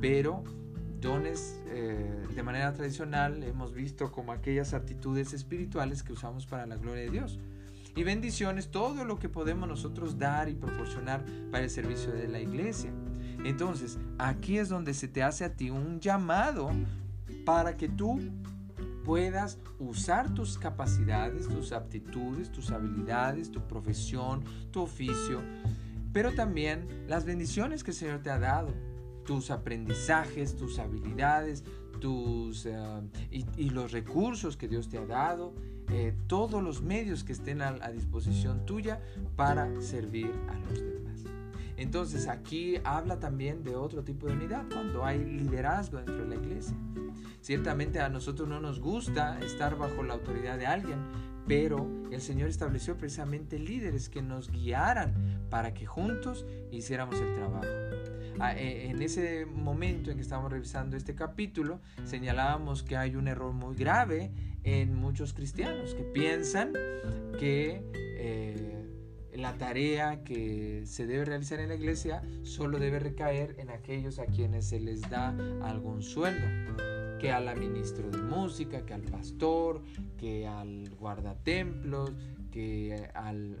Pero 0.00 0.44
dones 1.00 1.60
eh, 1.66 2.28
de 2.32 2.42
manera 2.44 2.72
tradicional 2.74 3.42
hemos 3.42 3.74
visto 3.74 4.12
como 4.12 4.30
aquellas 4.30 4.72
actitudes 4.72 5.32
espirituales 5.32 6.04
que 6.04 6.12
usamos 6.12 6.46
para 6.46 6.64
la 6.64 6.76
gloria 6.76 7.02
de 7.02 7.10
Dios 7.10 7.40
y 7.96 8.04
bendiciones, 8.04 8.70
todo 8.70 9.04
lo 9.04 9.18
que 9.18 9.28
podemos 9.28 9.68
nosotros 9.68 10.18
dar 10.18 10.48
y 10.48 10.54
proporcionar 10.54 11.24
para 11.50 11.64
el 11.64 11.70
servicio 11.70 12.12
de 12.12 12.28
la 12.28 12.38
iglesia. 12.38 12.92
Entonces, 13.44 13.98
aquí 14.18 14.58
es 14.58 14.68
donde 14.68 14.94
se 14.94 15.08
te 15.08 15.24
hace 15.24 15.44
a 15.44 15.52
ti 15.54 15.70
un 15.70 15.98
llamado 15.98 16.70
para 17.44 17.76
que 17.76 17.88
tú 17.88 18.20
puedas 19.06 19.58
usar 19.78 20.34
tus 20.34 20.58
capacidades, 20.58 21.48
tus 21.48 21.70
aptitudes, 21.70 22.50
tus 22.50 22.72
habilidades, 22.72 23.52
tu 23.52 23.60
profesión, 23.60 24.42
tu 24.72 24.82
oficio, 24.82 25.40
pero 26.12 26.34
también 26.34 26.88
las 27.06 27.24
bendiciones 27.24 27.84
que 27.84 27.92
el 27.92 27.96
Señor 27.96 28.18
te 28.20 28.30
ha 28.30 28.40
dado, 28.40 28.74
tus 29.24 29.52
aprendizajes, 29.52 30.56
tus 30.56 30.80
habilidades, 30.80 31.62
tus, 32.00 32.66
eh, 32.66 32.74
y 33.30 33.70
los 33.70 33.92
recursos 33.92 34.56
que 34.56 34.66
Dios 34.66 34.88
te 34.88 34.98
ha 34.98 35.06
dado 35.06 35.54
eh, 35.92 36.12
todos 36.26 36.62
los 36.64 36.82
medios 36.82 37.22
que 37.22 37.32
estén 37.32 37.62
a, 37.62 37.72
disposición 37.92 38.66
tuya 38.66 39.00
para 39.36 39.80
servir 39.80 40.32
a 40.48 40.54
los 40.68 40.80
demás. 40.80 41.20
Entonces 41.76 42.26
aquí 42.28 42.76
habla 42.84 43.18
también 43.18 43.62
de 43.62 43.76
otro 43.76 44.02
tipo 44.02 44.26
de 44.26 44.32
unidad, 44.32 44.64
cuando 44.72 45.04
hay 45.04 45.24
liderazgo 45.24 45.98
dentro 45.98 46.16
de 46.16 46.26
la 46.26 46.34
iglesia. 46.36 46.76
Ciertamente 47.40 48.00
a 48.00 48.08
nosotros 48.08 48.48
no 48.48 48.60
nos 48.60 48.80
gusta 48.80 49.38
estar 49.40 49.76
bajo 49.76 50.02
la 50.02 50.14
autoridad 50.14 50.58
de 50.58 50.66
alguien, 50.66 50.98
pero 51.46 51.88
el 52.10 52.20
Señor 52.20 52.48
estableció 52.48 52.96
precisamente 52.96 53.58
líderes 53.58 54.08
que 54.08 54.22
nos 54.22 54.50
guiaran 54.50 55.46
para 55.48 55.74
que 55.74 55.86
juntos 55.86 56.44
hiciéramos 56.72 57.20
el 57.20 57.34
trabajo. 57.34 57.66
Ah, 58.38 58.54
eh, 58.54 58.90
en 58.90 59.00
ese 59.00 59.46
momento 59.46 60.10
en 60.10 60.16
que 60.16 60.22
estamos 60.22 60.50
revisando 60.50 60.96
este 60.96 61.14
capítulo, 61.14 61.80
señalábamos 62.04 62.82
que 62.82 62.96
hay 62.96 63.16
un 63.16 63.28
error 63.28 63.52
muy 63.52 63.74
grave 63.76 64.30
en 64.62 64.94
muchos 64.94 65.32
cristianos 65.32 65.94
que 65.94 66.02
piensan 66.02 66.72
que 67.38 67.82
eh, 67.94 68.75
la 69.36 69.58
tarea 69.58 70.22
que 70.24 70.82
se 70.86 71.06
debe 71.06 71.24
realizar 71.24 71.60
en 71.60 71.68
la 71.68 71.74
iglesia 71.74 72.22
solo 72.42 72.78
debe 72.78 72.98
recaer 72.98 73.56
en 73.58 73.70
aquellos 73.70 74.18
a 74.18 74.26
quienes 74.26 74.68
se 74.68 74.80
les 74.80 75.02
da 75.02 75.34
algún 75.62 76.02
sueldo 76.02 76.46
que 77.18 77.32
al 77.32 77.58
ministro 77.58 78.10
de 78.10 78.18
música, 78.18 78.84
que 78.84 78.94
al 78.94 79.02
pastor, 79.02 79.82
que 80.18 80.46
al 80.46 80.90
guardatemplos, 80.98 82.12
que 82.50 83.10
al, 83.14 83.58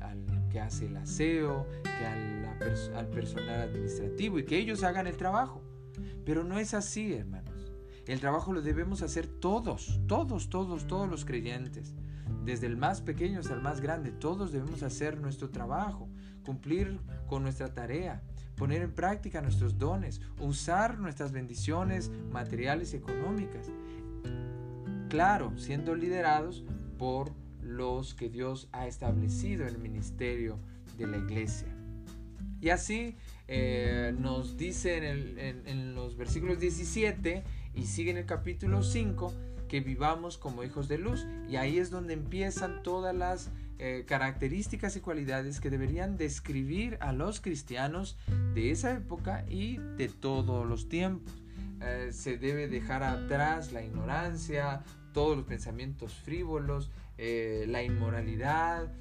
que 0.50 0.60
hace 0.60 0.86
el 0.86 0.96
aseo, 0.96 1.66
que 1.82 2.06
al, 2.06 3.08
personal 3.08 3.60
administrativo 3.60 4.38
y 4.38 4.44
que 4.44 4.58
ellos 4.58 4.82
hagan 4.82 5.06
el 5.06 5.16
trabajo. 5.16 5.62
Pero 6.24 6.44
no 6.44 6.58
es 6.58 6.74
así, 6.74 7.14
hermanos. 7.14 7.72
El 8.06 8.20
trabajo 8.20 8.52
lo 8.52 8.62
debemos 8.62 9.02
hacer 9.02 9.26
todos, 9.26 10.00
todos, 10.06 10.48
todos, 10.48 10.86
todos 10.86 11.08
los 11.08 11.24
creyentes. 11.24 11.94
Desde 12.44 12.66
el 12.66 12.76
más 12.76 13.00
pequeño 13.00 13.40
hasta 13.40 13.54
el 13.54 13.60
más 13.60 13.80
grande, 13.80 14.12
todos 14.12 14.52
debemos 14.52 14.82
hacer 14.82 15.20
nuestro 15.20 15.50
trabajo, 15.50 16.08
cumplir 16.44 17.00
con 17.26 17.42
nuestra 17.42 17.74
tarea, 17.74 18.22
poner 18.56 18.82
en 18.82 18.92
práctica 18.92 19.40
nuestros 19.40 19.78
dones, 19.78 20.20
usar 20.40 20.98
nuestras 20.98 21.32
bendiciones 21.32 22.10
materiales 22.30 22.94
y 22.94 22.96
económicas. 22.96 23.70
Claro, 25.08 25.56
siendo 25.56 25.94
liderados 25.94 26.64
por 26.98 27.32
los 27.60 28.14
que 28.14 28.28
Dios 28.28 28.68
ha 28.72 28.86
establecido 28.86 29.62
en 29.62 29.74
el 29.74 29.78
ministerio 29.78 30.58
de 30.96 31.06
la 31.06 31.18
iglesia. 31.18 31.68
Y 32.60 32.70
así 32.70 33.16
eh, 33.48 34.14
nos 34.18 34.56
dice 34.56 34.96
en, 34.96 35.66
en, 35.66 35.94
los 35.94 36.16
versículos 36.16 36.58
17 36.58 37.44
y 37.74 37.84
sigue 37.84 38.10
en 38.10 38.16
el 38.16 38.26
capítulo 38.26 38.82
5 38.82 39.32
que 39.68 39.80
vivamos 39.80 40.38
como 40.38 40.64
hijos 40.64 40.88
de 40.88 40.98
luz. 40.98 41.26
Y 41.48 41.56
ahí 41.56 41.78
es 41.78 41.90
donde 41.90 42.14
empiezan 42.14 42.82
todas 42.82 43.14
las 43.14 43.50
eh, 43.78 44.04
características 44.06 44.96
y 44.96 45.00
cualidades 45.00 45.60
que 45.60 45.68
deberían 45.68 46.16
describir 46.16 46.96
a 47.00 47.12
los 47.12 47.40
cristianos 47.40 48.16
de 48.54 48.70
esa 48.70 48.92
época 48.92 49.44
y 49.48 49.76
de 49.98 50.08
todos 50.08 50.66
los 50.66 50.88
tiempos. 50.88 51.34
Eh, 51.82 52.08
se 52.10 52.38
debe 52.38 52.68
dejar 52.68 53.02
atrás 53.02 53.72
la 53.72 53.82
ignorancia, 53.82 54.82
todos 55.12 55.36
los 55.36 55.46
pensamientos 55.46 56.14
frívolos, 56.14 56.90
eh, 57.18 57.66
la 57.68 57.82
inmoralidad, 57.82 58.92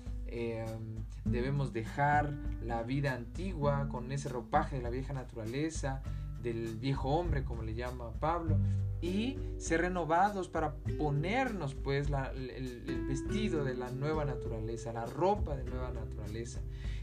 debemos 1.23 1.71
dejar 1.71 2.33
la 2.61 2.83
vida 2.83 3.13
antigua 3.13 3.87
con 3.89 4.11
ese 4.11 4.27
ropaje 4.27 4.75
de 4.75 4.81
la 4.81 4.89
vieja 4.89 5.13
naturaleza, 5.13 6.01
del 6.45 6.75
viejo 6.77 7.09
hombre, 7.09 7.43
como 7.43 7.63
le 7.63 7.73
llama 7.73 8.11
Pablo, 8.19 8.57
y 9.01 9.37
ser 9.57 9.81
renovados 9.81 10.47
para 10.47 10.75
ponernos 10.97 11.73
pues 11.75 12.07
el, 12.35 13.05
vestido 13.07 13.63
de 13.63 13.75
la 13.75 13.89
nueva 13.91 14.25
naturaleza, 14.25 14.93
la 14.93 15.05
ropa 15.05 15.55
de 15.57 15.63
nueva 15.65 15.91
naturaleza. 15.91 16.61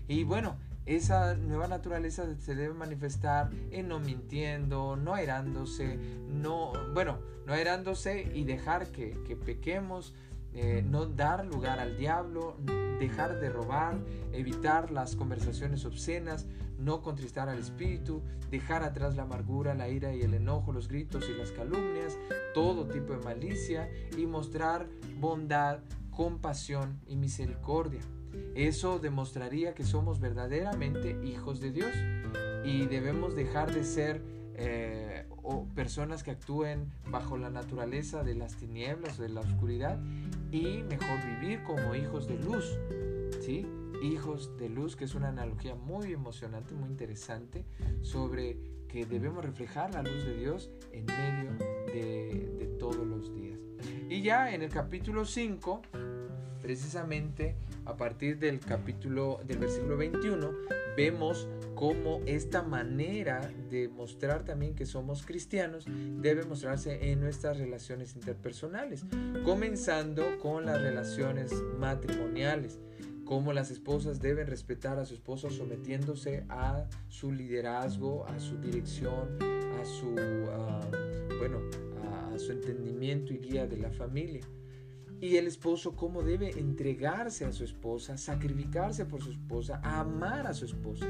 Y 0.09 0.25
bueno, 0.25 0.57
esa 0.87 1.35
nueva 1.35 1.69
naturaleza 1.69 2.25
se 2.39 2.55
debe 2.55 2.75
manifestar 2.75 3.51
en 3.71 3.89
no 3.89 4.01
mintiendo, 4.01 4.97
no 4.97 5.15
airándose, 5.15 5.99
no, 6.29 6.73
bueno, 6.95 7.19
no 7.47 7.53
airándose 7.53 8.31
y 8.35 8.45
dejar 8.45 8.91
que, 8.91 9.19
que 9.27 9.37
pequemos, 9.37 10.15
eh, 10.55 10.85
no 10.87 11.07
dar 11.07 11.47
lugar 11.47 11.81
al 11.81 11.97
diablo, 11.97 12.57
dejar 12.99 13.41
de 13.41 13.49
robar, 13.49 13.99
evitar 14.33 14.91
las 14.91 15.17
conversaciones 15.17 15.85
obscenas, 15.85 16.47
no 16.79 17.03
contristar 17.03 17.49
al 17.49 17.59
espíritu, 17.59 18.23
dejar 18.51 18.83
atrás 18.83 19.17
la 19.17 19.23
amargura, 19.23 19.75
la 19.75 19.89
ira 19.89 20.15
y 20.15 20.23
el 20.23 20.35
enojo, 20.35 20.73
los 20.73 20.89
gritos 20.89 21.29
y 21.29 21.35
las 21.35 21.53
calumnias, 21.53 22.19
todo 22.55 22.87
tipo 22.87 23.15
de 23.15 23.25
malicia 23.25 23.91
y 24.17 24.27
mostrar 24.27 24.89
bondad, 25.19 25.81
compasión 26.11 27.01
y 27.07 27.17
misericordia. 27.17 28.01
Eso 28.55 28.99
demostraría 28.99 29.75
que 29.75 29.85
somos 29.85 30.21
verdaderamente 30.21 31.19
hijos 31.25 31.61
de 31.61 31.71
Dios 31.73 31.93
y 32.65 32.87
debemos 32.87 33.35
dejar 33.35 33.73
de 33.73 33.85
ser 33.85 34.23
eh, 34.55 35.27
o 35.43 35.65
personas 35.75 36.23
que 36.23 36.31
actúen 36.31 36.93
bajo 37.11 37.37
la 37.37 37.51
naturaleza 37.51 38.23
de 38.23 38.35
las 38.35 38.57
tinieblas 38.57 39.19
o 39.19 39.23
de 39.23 39.31
la 39.31 39.41
oscuridad 39.41 39.99
y 40.53 40.83
mejor 40.83 41.19
vivir 41.25 41.63
como 41.65 41.95
hijos 41.95 42.29
de 42.29 42.39
luz. 42.39 42.79
¿sí? 43.41 43.67
Hijos 44.03 44.57
de 44.59 44.69
luz, 44.69 44.95
que 44.95 45.05
es 45.05 45.15
una 45.15 45.29
analogía 45.29 45.75
muy 45.75 46.13
emocionante, 46.13 46.75
muy 46.75 46.89
interesante, 46.89 47.65
sobre 48.03 48.59
que 48.89 49.07
debemos 49.07 49.45
reflejar 49.45 49.95
la 49.95 50.03
luz 50.03 50.25
de 50.25 50.37
Dios 50.37 50.71
en 50.93 51.07
medio 51.07 51.53
de, 51.87 52.55
de 52.59 52.67
todos 52.79 53.07
los 53.07 53.35
días. 53.35 53.59
Y 54.09 54.23
ya 54.23 54.53
en 54.53 54.63
el 54.63 54.69
capítulo 54.69 55.25
5, 55.25 55.83
precisamente 56.63 57.57
a 57.85 57.97
partir 57.97 58.39
del 58.39 58.61
capítulo 58.61 59.41
del 59.45 59.59
versículo 59.59 59.97
21 59.97 60.51
vemos 60.97 61.49
cómo 61.75 62.21
esta 62.27 62.63
manera 62.63 63.51
de 63.71 63.89
mostrar 63.89 64.45
también 64.45 64.75
que 64.75 64.87
somos 64.87 65.27
cristianos 65.27 65.85
debe 66.21 66.45
mostrarse 66.45 67.11
en 67.11 67.21
nuestras 67.21 67.59
relaciones 67.59 68.15
interpersonales, 68.15 69.05
comenzando 69.45 70.39
con 70.39 70.67
las 70.67 70.81
relaciones 70.81 71.53
matrimoniales, 71.79 72.79
cómo 73.25 73.53
las 73.53 73.71
esposas 73.71 74.21
deben 74.21 74.47
respetar 74.47 74.99
a 74.99 75.05
su 75.05 75.15
esposo 75.15 75.51
sometiéndose 75.51 76.45
a 76.49 76.85
su 77.09 77.33
liderazgo, 77.33 78.27
a 78.27 78.39
su 78.39 78.59
dirección, 78.59 79.39
a 79.43 79.85
su 79.85 80.15
ah, 80.53 80.81
bueno, 81.39 81.59
a 82.33 82.39
su 82.39 82.53
entendimiento 82.53 83.33
y 83.33 83.39
guía 83.39 83.67
de 83.67 83.79
la 83.79 83.91
familia 83.91 84.43
y 85.23 85.37
el 85.37 85.47
esposo 85.47 85.95
cómo 85.95 86.25
debe 86.25 86.51
entregarse 86.59 87.45
a 87.45 87.53
su 87.53 87.63
esposa, 87.63 88.19
sacrificarse 88.19 89.05
por 89.05 89.23
su 89.23 89.31
esposa, 89.31 89.81
amar 89.85 90.49
a 90.49 90.53
su 90.53 90.65
esposa. 90.65 91.07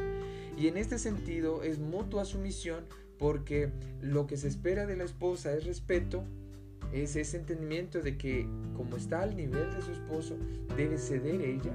Y 0.58 0.66
en 0.66 0.76
este 0.76 0.98
sentido 0.98 1.62
es 1.62 1.78
mutua 1.78 2.26
sumisión 2.26 2.84
porque 3.18 3.72
lo 4.02 4.26
que 4.26 4.36
se 4.36 4.48
espera 4.48 4.84
de 4.84 4.96
la 4.96 5.04
esposa 5.04 5.54
es 5.54 5.64
respeto, 5.64 6.24
es 6.92 7.16
ese 7.16 7.38
entendimiento 7.38 8.02
de 8.02 8.18
que 8.18 8.46
como 8.76 8.98
está 8.98 9.22
al 9.22 9.34
nivel 9.34 9.72
de 9.74 9.80
su 9.80 9.92
esposo, 9.92 10.36
debe 10.76 10.98
ceder 10.98 11.40
ella. 11.40 11.72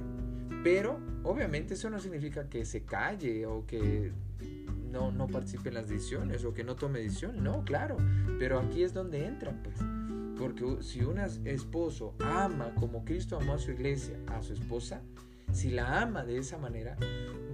Pero 0.62 1.00
obviamente 1.24 1.74
eso 1.74 1.90
no 1.90 1.98
significa 1.98 2.48
que 2.48 2.64
se 2.64 2.84
calle 2.84 3.46
o 3.46 3.66
que 3.66 4.12
no, 4.92 5.10
no 5.10 5.26
participe 5.26 5.70
en 5.70 5.74
las 5.74 5.88
decisiones 5.88 6.44
o 6.44 6.54
que 6.54 6.62
no 6.62 6.76
tome 6.76 7.00
decisión. 7.00 7.42
No, 7.42 7.64
claro. 7.64 7.96
Pero 8.38 8.60
aquí 8.60 8.84
es 8.84 8.94
donde 8.94 9.26
entra, 9.26 9.52
pues. 9.64 9.76
Porque 10.38 10.82
si 10.82 11.02
un 11.02 11.18
esposo 11.18 12.14
ama 12.20 12.72
como 12.78 13.04
Cristo 13.04 13.36
amó 13.36 13.54
a 13.54 13.58
su 13.58 13.72
iglesia, 13.72 14.16
a 14.28 14.40
su 14.40 14.52
esposa, 14.52 15.02
si 15.52 15.70
la 15.70 16.02
ama 16.02 16.24
de 16.24 16.38
esa 16.38 16.58
manera, 16.58 16.96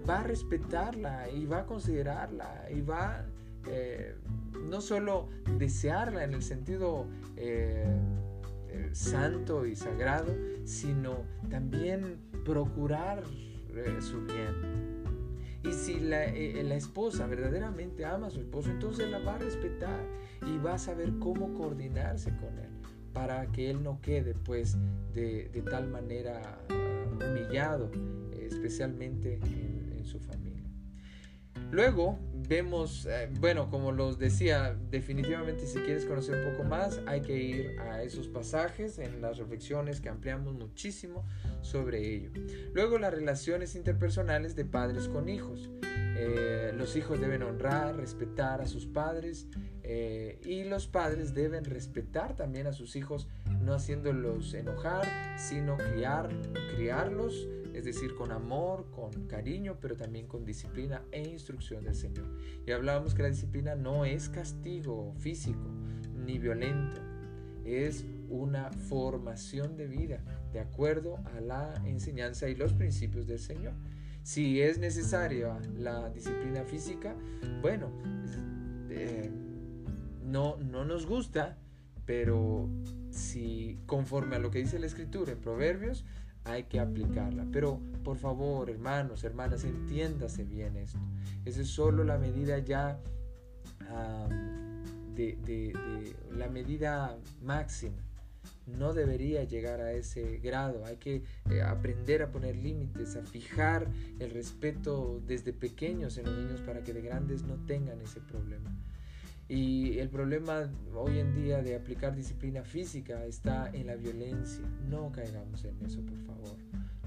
va 0.09 0.21
a 0.21 0.23
respetarla 0.23 1.31
y 1.31 1.47
va 1.47 1.61
a 1.61 1.67
considerarla 1.67 2.67
y 2.71 2.83
va 2.83 3.25
eh, 3.67 4.15
no 4.69 4.83
solo 4.83 5.31
desearla 5.57 6.25
en 6.25 6.35
el 6.35 6.43
sentido 6.43 7.07
eh, 7.37 7.87
eh, 8.69 8.91
santo 8.93 9.65
y 9.65 9.77
sagrado, 9.77 10.35
sino 10.65 11.25
también 11.49 12.19
procurar 12.45 13.25
su 14.01 14.25
bien. 14.27 15.03
Y 15.65 15.73
si 15.73 15.99
la, 15.99 16.27
la, 16.27 16.75
esposa 16.77 17.27
verdaderamente 17.27 18.05
ama 18.05 18.27
a 18.27 18.31
su 18.31 18.41
esposo, 18.41 18.71
entonces 18.71 19.11
la 19.11 19.19
va 19.19 19.37
a 19.37 19.39
respetar 19.39 20.01
y 20.47 20.59
va 20.59 20.75
a 20.75 20.79
saber 20.79 21.19
cómo 21.19 21.55
coordinarse 21.55 22.31
con 22.37 22.59
él 22.59 22.74
para 23.15 23.47
que 23.47 23.71
él 23.71 23.83
no 23.83 24.01
quede 24.03 24.35
pues 24.35 24.77
de, 25.15 25.49
tal 25.71 25.89
manera 25.89 26.59
humillado, 26.69 27.91
especialmente 28.39 29.39
en, 29.43 30.05
su 30.05 30.21
familia. 30.21 30.63
Luego 31.71 32.19
vemos, 32.47 33.07
eh, 33.07 33.31
bueno, 33.41 33.71
como 33.71 33.91
los 33.91 34.19
decía, 34.19 34.77
definitivamente 34.91 35.67
si 35.67 35.79
quieres 35.79 36.05
conocer 36.05 36.45
un 36.45 36.53
poco 36.53 36.69
más, 36.69 37.01
hay 37.07 37.23
que 37.23 37.39
ir 37.39 37.81
a 37.81 38.03
esos 38.03 38.29
pasajes 38.29 38.99
en 38.99 39.23
las 39.23 39.39
reflexiones 39.39 40.03
que 40.03 40.11
ampliamos 40.11 40.53
muchísimo 40.53 41.25
sobre 41.63 42.07
ello. 42.07 42.31
Luego 42.75 42.99
las 42.99 43.15
relaciones 43.15 43.75
interpersonales 43.77 44.55
de 44.55 44.67
padres 44.67 45.09
con 45.09 45.31
hijos. 45.31 45.71
Eh, 46.17 46.73
los 46.77 46.97
hijos 46.97 47.21
deben 47.21 47.43
honrar, 47.43 47.97
respetar 47.97 48.61
a 48.61 48.67
sus 48.67 48.87
padres 48.87 49.49
eh, 49.83 50.41
y 50.45 50.65
los 50.65 50.87
padres 50.87 51.35
deben 51.35 51.65
respetar 51.65 52.37
también 52.37 52.67
a 52.67 52.73
sus 52.73 52.95
hijos, 52.95 53.29
no 53.61 53.75
haciéndolos 53.75 54.55
enojar, 54.55 55.07
sino 55.37 55.77
criar, 55.77 56.29
criarlos, 56.77 57.49
es 57.73 57.85
decir, 57.85 58.15
con 58.15 58.31
amor, 58.31 58.91
con 58.93 59.27
cariño, 59.27 59.79
pero 59.81 59.97
también 59.97 60.29
con 60.29 60.45
disciplina 60.45 61.03
e 61.11 61.23
instrucción 61.23 61.85
del 61.85 61.97
Señor. 61.97 62.27
Y 62.65 62.71
hablábamos 62.71 63.15
que 63.15 63.23
la 63.23 63.29
disciplina 63.29 63.75
no 63.75 64.05
es 64.05 64.29
castigo 64.29 65.13
físico 65.19 65.69
ni 66.25 66.39
violento, 66.39 67.01
es 67.65 68.05
una 68.29 68.71
formación 68.71 69.77
de 69.77 69.87
vida 69.87 70.23
de 70.53 70.61
acuerdo 70.61 71.19
a 71.37 71.41
la 71.41 71.75
enseñanza 71.85 72.49
y 72.49 72.55
los 72.55 72.73
principios 72.73 73.27
del 73.27 73.39
Señor. 73.39 73.75
Si 74.25 74.61
es 74.63 74.79
necesaria 74.79 75.59
la 75.77 76.09
disciplina 76.09 76.65
física, 76.65 77.15
bueno, 77.61 77.93
eh, 78.89 79.31
no, 80.23 80.57
no 80.57 80.85
nos 80.87 81.07
gusta, 81.07 81.59
pero 82.07 82.69
si 83.11 83.79
conforme 83.87 84.37
a 84.37 84.39
lo 84.39 84.51
que 84.51 84.61
dice 84.61 84.79
la 84.79 84.87
escritura 84.87 85.33
en 85.33 85.41
Proverbios, 85.41 86.07
hay 86.45 86.65
que 86.65 86.81
aplicarla. 86.81 87.47
Pero 87.53 87.79
por 88.03 88.17
favor, 88.17 88.71
hermanos, 88.71 89.25
hermanas, 89.25 89.63
entiéndase 89.65 90.45
bien 90.45 90.79
esto. 90.79 90.99
Esa 91.45 91.61
es 91.61 91.69
solo 91.69 92.03
la 92.03 92.17
medida 92.17 92.59
ya 92.59 92.99
de, 95.15 95.73
la 96.33 96.49
medida 96.49 97.17
máxima 97.43 97.97
no 98.67 98.95
debería 98.95 99.45
llegar 99.45 99.81
a 99.81 99.93
ese 99.93 100.39
grado. 100.39 100.85
Hay 100.85 100.97
que 100.97 101.23
eh, 101.51 101.63
aprender 101.63 102.23
a 102.23 102.31
poner 102.31 102.57
límites, 102.57 103.17
a 103.17 103.23
fijar 103.23 103.89
el 104.19 104.31
respeto 104.31 105.23
desde 105.27 105.53
pequeños 105.53 106.19
en 106.19 106.27
los 106.27 106.37
niños 106.37 106.61
para 106.61 106.83
que 106.83 106.93
de 106.93 107.03
grandes 107.03 107.43
no 107.43 107.57
tengan 107.67 108.01
ese 108.01 108.21
problema. 108.21 108.75
Y 109.47 109.99
el 109.99 110.09
problema 110.09 110.71
hoy 110.95 111.19
en 111.19 111.35
día 111.35 111.63
de 111.63 111.77
aplicar 111.77 112.17
disciplina 112.17 112.65
física 112.65 113.25
está 113.27 113.71
en 113.73 113.89
la 113.89 113.97
violencia. 113.97 114.65
No 114.89 115.13
caigamos 115.13 115.65
en 115.65 115.85
eso, 115.85 116.01
por 116.01 116.19
favor. 116.25 116.57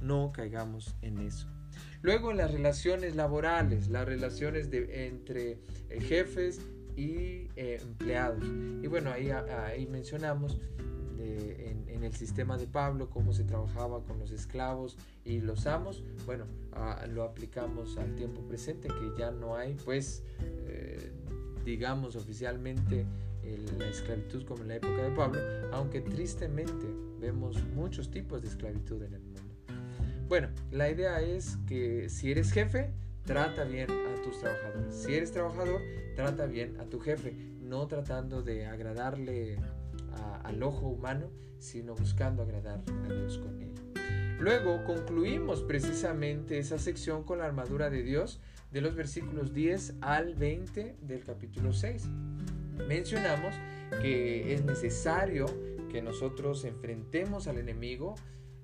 No 0.01 0.31
caigamos 0.31 0.95
en 1.01 1.17
eso. 1.17 1.47
Luego 2.03 2.29
en 2.29 2.37
las 2.37 2.51
relaciones 2.51 3.15
laborales, 3.15 3.89
las 3.89 4.05
relaciones 4.05 4.69
de, 4.69 5.07
entre 5.07 5.57
eh, 5.89 5.99
jefes 5.99 6.61
y 6.95 7.49
eh, 7.55 7.79
empleados. 7.81 8.43
Y 8.83 8.87
bueno, 8.87 9.11
ahí, 9.11 9.31
ahí 9.31 9.87
mencionamos 9.87 10.59
en, 11.19 12.03
el 12.03 12.13
sistema 12.13 12.57
de 12.57 12.67
Pablo, 12.67 13.09
cómo 13.09 13.33
se 13.33 13.43
trabajaba 13.43 14.03
con 14.03 14.19
los 14.19 14.31
esclavos 14.31 14.97
y 15.25 15.41
los 15.41 15.65
amos, 15.67 16.03
bueno, 16.25 16.45
lo 17.09 17.23
aplicamos 17.23 17.97
al 17.97 18.15
tiempo 18.15 18.41
presente, 18.41 18.87
que 18.87 19.11
ya 19.17 19.31
no 19.31 19.55
hay, 19.55 19.75
pues, 19.83 20.23
eh, 20.67 21.11
digamos 21.65 22.15
oficialmente 22.15 23.05
la 23.77 23.87
esclavitud 23.87 24.45
como 24.45 24.63
en 24.63 24.69
la 24.69 24.75
época 24.75 25.03
de 25.03 25.11
Pablo, 25.11 25.39
aunque 25.71 26.01
tristemente 26.01 26.87
vemos 27.19 27.63
muchos 27.75 28.11
tipos 28.11 28.41
de 28.41 28.49
esclavitud 28.49 29.01
en 29.03 29.13
el 29.13 29.21
mundo. 29.21 29.41
Bueno, 30.27 30.49
la 30.71 30.89
idea 30.89 31.21
es 31.21 31.57
que 31.67 32.09
si 32.09 32.31
eres 32.31 32.51
jefe, 32.51 32.91
trata 33.25 33.63
bien 33.63 33.89
a 33.89 34.21
tus 34.21 34.39
trabajadores. 34.39 34.93
Si 34.93 35.13
eres 35.13 35.31
trabajador, 35.31 35.81
trata 36.15 36.45
bien 36.45 36.77
a 36.79 36.85
tu 36.85 36.99
jefe, 36.99 37.33
no 37.61 37.87
tratando 37.87 38.41
de 38.41 38.65
agradarle 38.65 39.57
al 40.35 40.61
ojo 40.63 40.87
humano, 40.87 41.31
sino 41.57 41.95
buscando 41.95 42.43
agradar 42.43 42.83
a 43.05 43.13
Dios 43.13 43.37
con 43.37 43.61
ello. 43.61 43.81
Luego 44.39 44.83
concluimos 44.83 45.63
precisamente 45.63 46.59
esa 46.59 46.77
sección 46.77 47.23
con 47.23 47.39
la 47.39 47.45
armadura 47.45 47.89
de 47.89 48.03
Dios 48.03 48.39
de 48.71 48.81
los 48.81 48.95
versículos 48.95 49.53
10 49.53 49.95
al 50.01 50.35
20 50.35 50.97
del 51.01 51.23
capítulo 51.23 51.73
6. 51.73 52.07
Mencionamos 52.87 53.55
que 54.01 54.53
es 54.53 54.63
necesario 54.63 55.47
que 55.89 56.01
nosotros 56.01 56.65
enfrentemos 56.65 57.47
al 57.47 57.57
enemigo 57.57 58.15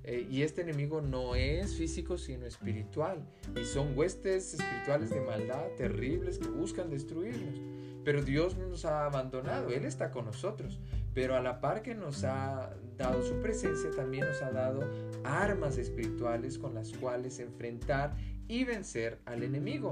eh, 0.04 0.28
y 0.30 0.42
este 0.42 0.62
enemigo 0.62 1.02
no 1.02 1.36
es 1.36 1.76
físico 1.76 2.18
sino 2.18 2.46
espiritual 2.46 3.26
y 3.60 3.64
son 3.64 3.98
huestes 3.98 4.54
espirituales 4.54 5.10
de 5.10 5.22
maldad 5.22 5.66
terribles 5.78 6.38
que 6.38 6.50
buscan 6.50 6.90
destruirnos. 6.90 7.62
Pero 8.04 8.22
Dios 8.22 8.58
no 8.58 8.68
nos 8.68 8.86
ha 8.86 9.06
abandonado, 9.06 9.70
Él 9.70 9.86
está 9.86 10.12
con 10.12 10.26
nosotros. 10.26 10.80
Pero 11.14 11.36
a 11.36 11.42
la 11.42 11.62
par 11.62 11.84
que 11.84 11.96
nos 11.96 12.24
ha 12.24 12.72
dado 12.98 13.24
su 13.24 13.40
presencia, 13.42 13.92
también 13.96 14.28
nos 14.28 14.42
ha 14.42 14.52
dado 14.52 14.82
armas 15.24 15.78
espirituales 15.78 16.58
con 16.58 16.74
las 16.74 16.92
cuales 16.94 17.40
enfrentar 17.40 18.16
y 18.48 18.64
vencer 18.64 19.20
al 19.26 19.44
enemigo. 19.44 19.92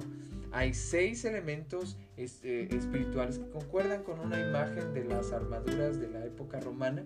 Hay 0.52 0.74
seis 0.74 1.24
elementos 1.24 1.98
eh, 2.18 2.68
espirituales 2.72 3.40
que 3.40 3.50
concuerdan 3.50 4.04
con 4.04 4.20
una 4.20 4.40
imagen 4.40 4.94
de 4.94 5.06
las 5.06 5.32
armaduras 5.32 6.00
de 6.00 6.10
la 6.10 6.26
época 6.26 6.60
romana 6.60 7.06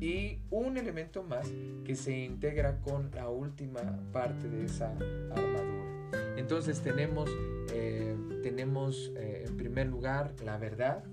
y 0.00 0.38
un 0.50 0.76
elemento 0.76 1.22
más 1.22 1.50
que 1.84 1.94
se 1.94 2.16
integra 2.16 2.80
con 2.80 3.10
la 3.14 3.28
última 3.28 3.80
parte 4.12 4.48
de 4.48 4.64
esa 4.64 4.90
armadura. 4.90 5.87
Entonces 6.38 6.80
tenemos 6.80 7.28
eh, 7.74 8.16
tenemos 8.42 9.12
eh, 9.16 9.44
en 9.46 9.56
primer 9.56 9.88
lugar 9.88 10.34
la 10.44 10.56
verdad 10.56 11.04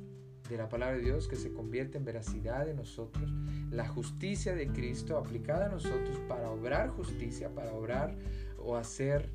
de 0.50 0.58
la 0.58 0.70
palabra 0.70 0.96
de 0.96 1.02
Dios 1.02 1.28
que 1.28 1.36
se 1.36 1.52
convierte 1.52 1.98
en 1.98 2.06
veracidad 2.06 2.70
en 2.70 2.76
nosotros, 2.76 3.34
la 3.72 3.88
justicia 3.88 4.54
de 4.54 4.68
Cristo 4.68 5.18
aplicada 5.18 5.66
a 5.66 5.70
nosotros 5.70 6.20
para 6.28 6.52
obrar 6.52 6.90
justicia, 6.90 7.50
para 7.50 7.74
obrar 7.74 8.16
o 8.60 8.76
hacer 8.76 9.30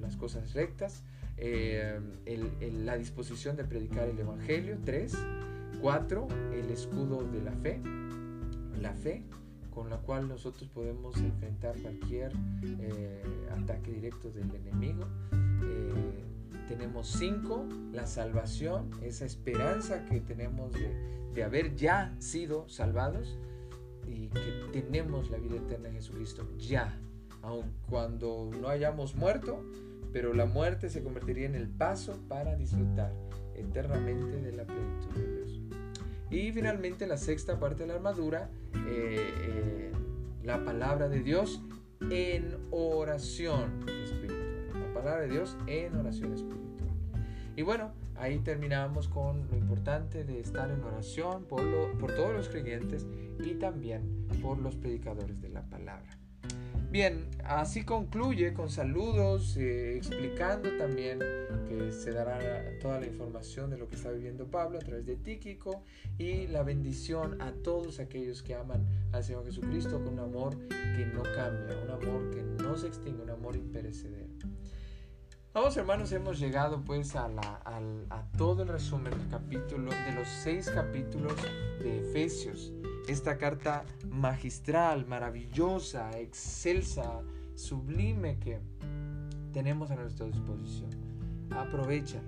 las 0.00 0.16
cosas 0.16 0.52
rectas. 0.52 1.02
Eh, 1.38 1.98
la 2.84 2.96
disposición 2.98 3.56
de 3.56 3.64
predicar 3.64 4.08
el 4.08 4.18
Evangelio. 4.18 4.78
Tres. 4.84 5.16
Cuatro, 5.80 6.28
el 6.52 6.70
escudo 6.70 7.24
de 7.24 7.40
la 7.40 7.52
fe. 7.52 7.80
La 8.80 8.92
fe 8.92 9.24
con 9.74 9.90
la 9.90 9.98
cual 9.98 10.28
nosotros 10.28 10.68
podemos 10.68 11.16
enfrentar 11.16 11.74
cualquier 11.80 12.32
eh, 12.62 13.22
ataque 13.50 13.90
directo 13.90 14.30
del 14.30 14.54
enemigo. 14.54 15.04
Eh, 15.62 16.24
tenemos 16.68 17.08
cinco, 17.08 17.66
la 17.92 18.06
salvación, 18.06 18.90
esa 19.02 19.24
esperanza 19.24 20.04
que 20.06 20.20
tenemos 20.20 20.72
de, 20.72 21.30
de, 21.34 21.44
haber 21.44 21.74
ya 21.74 22.14
sido 22.18 22.68
salvados 22.68 23.38
y 24.06 24.28
que 24.28 24.68
tenemos 24.72 25.30
la 25.30 25.38
vida 25.38 25.56
eterna 25.56 25.88
en 25.88 25.94
Jesucristo 25.94 26.48
ya, 26.58 26.98
aun 27.42 27.72
cuando 27.88 28.50
no 28.60 28.68
hayamos 28.68 29.14
muerto, 29.14 29.64
pero 30.12 30.34
la 30.34 30.46
muerte 30.46 30.90
se 30.90 31.02
convertiría 31.02 31.46
en 31.46 31.54
el 31.54 31.68
paso 31.68 32.18
para 32.28 32.56
disfrutar 32.56 33.12
eternamente 33.54 34.40
de 34.40 34.52
la 34.52 34.64
plenitud 34.64 35.10
de 35.14 35.36
Dios. 35.36 35.61
Y 36.32 36.50
finalmente 36.50 37.06
la 37.06 37.18
sexta 37.18 37.60
parte 37.60 37.82
de 37.82 37.88
la 37.88 37.94
armadura, 37.94 38.48
eh, 38.74 39.34
eh, 39.36 39.92
la 40.42 40.64
palabra 40.64 41.10
de 41.10 41.22
Dios 41.22 41.62
en 42.10 42.56
oración 42.70 43.86
espiritual. 43.86 44.68
La 44.72 44.94
palabra 44.94 45.20
de 45.20 45.28
Dios 45.28 45.58
en 45.66 45.94
oración 45.94 46.32
espiritual. 46.32 46.88
Y 47.54 47.60
bueno, 47.60 47.92
ahí 48.16 48.38
terminamos 48.38 49.08
con 49.08 49.46
lo 49.50 49.56
importante 49.58 50.24
de 50.24 50.40
estar 50.40 50.70
en 50.70 50.82
oración 50.82 51.44
por, 51.44 51.62
por 51.98 52.14
todos 52.14 52.32
los 52.32 52.48
creyentes 52.48 53.06
y 53.44 53.52
también 53.54 54.26
por 54.40 54.58
los 54.58 54.74
predicadores 54.74 55.42
de 55.42 55.50
la 55.50 55.68
palabra. 55.68 56.21
Bien, 56.92 57.26
así 57.42 57.84
concluye 57.86 58.52
con 58.52 58.68
saludos, 58.68 59.56
eh, 59.56 59.96
explicando 59.96 60.68
también 60.76 61.20
que 61.66 61.90
se 61.90 62.12
dará 62.12 62.38
toda 62.82 63.00
la 63.00 63.06
información 63.06 63.70
de 63.70 63.78
lo 63.78 63.88
que 63.88 63.96
está 63.96 64.10
viviendo 64.10 64.46
Pablo 64.50 64.76
a 64.76 64.82
través 64.82 65.06
de 65.06 65.16
Tíquico 65.16 65.84
y 66.18 66.48
la 66.48 66.62
bendición 66.62 67.40
a 67.40 67.52
todos 67.52 67.98
aquellos 67.98 68.42
que 68.42 68.54
aman 68.54 68.86
al 69.12 69.24
Señor 69.24 69.46
Jesucristo 69.46 70.04
con 70.04 70.12
un 70.12 70.18
amor 70.18 70.58
que 70.68 71.06
no 71.06 71.22
cambia, 71.22 71.78
un 71.82 71.90
amor 71.92 72.30
que 72.30 72.42
no 72.62 72.76
se 72.76 72.88
extingue, 72.88 73.22
un 73.22 73.30
amor 73.30 73.56
imperecedero. 73.56 74.28
Vamos 75.54 75.74
hermanos, 75.78 76.12
hemos 76.12 76.38
llegado 76.38 76.84
pues 76.84 77.16
a, 77.16 77.24
a 77.24 78.32
todo 78.36 78.64
el 78.64 78.68
resumen 78.68 79.18
del 79.18 79.28
capítulo, 79.30 79.90
de 79.92 80.12
los 80.14 80.28
seis 80.28 80.68
capítulos 80.68 81.36
de 81.82 82.00
Efesios 82.00 82.70
esta 83.08 83.36
carta 83.36 83.84
magistral, 84.10 85.06
maravillosa, 85.06 86.18
excelsa, 86.18 87.20
sublime 87.54 88.38
que 88.38 88.60
tenemos 89.52 89.90
a 89.90 89.96
nuestra 89.96 90.26
disposición. 90.26 90.90
Aprovechala, 91.50 92.22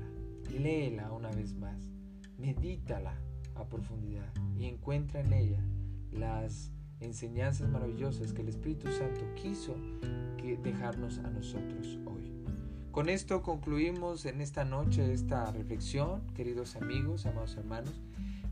léela 0.51 1.13
una 1.13 1.31
vez 1.31 1.55
más, 1.55 1.91
medítala 2.39 3.15
a 3.55 3.65
profundidad 3.65 4.33
y 4.57 4.67
encuentra 4.67 5.21
en 5.21 5.33
ella 5.33 5.61
las 6.13 6.73
enseñanzas 7.01 7.69
maravillosas 7.69 8.33
que 8.33 8.43
el 8.43 8.49
Espíritu 8.49 8.91
Santo 8.93 9.23
quiso 9.35 9.75
que 10.37 10.57
dejarnos 10.57 11.19
a 11.19 11.31
nosotros 11.31 11.99
hoy. 12.05 12.33
Con 12.91 13.09
esto 13.09 13.43
concluimos 13.43 14.25
en 14.25 14.41
esta 14.41 14.65
noche 14.65 15.13
esta 15.13 15.51
reflexión, 15.51 16.23
queridos 16.35 16.77
amigos, 16.77 17.27
amados 17.27 17.57
hermanos. 17.57 18.01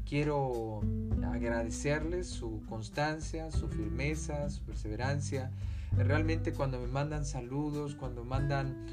Quiero 0.04 0.80
agradecerles 1.24 2.26
su 2.26 2.62
constancia, 2.68 3.50
su 3.50 3.68
firmeza, 3.68 4.50
su 4.50 4.62
perseverancia. 4.62 5.50
Realmente 5.96 6.52
cuando 6.52 6.78
me 6.80 6.86
mandan 6.86 7.24
saludos, 7.24 7.94
cuando 7.94 8.24
mandan 8.24 8.86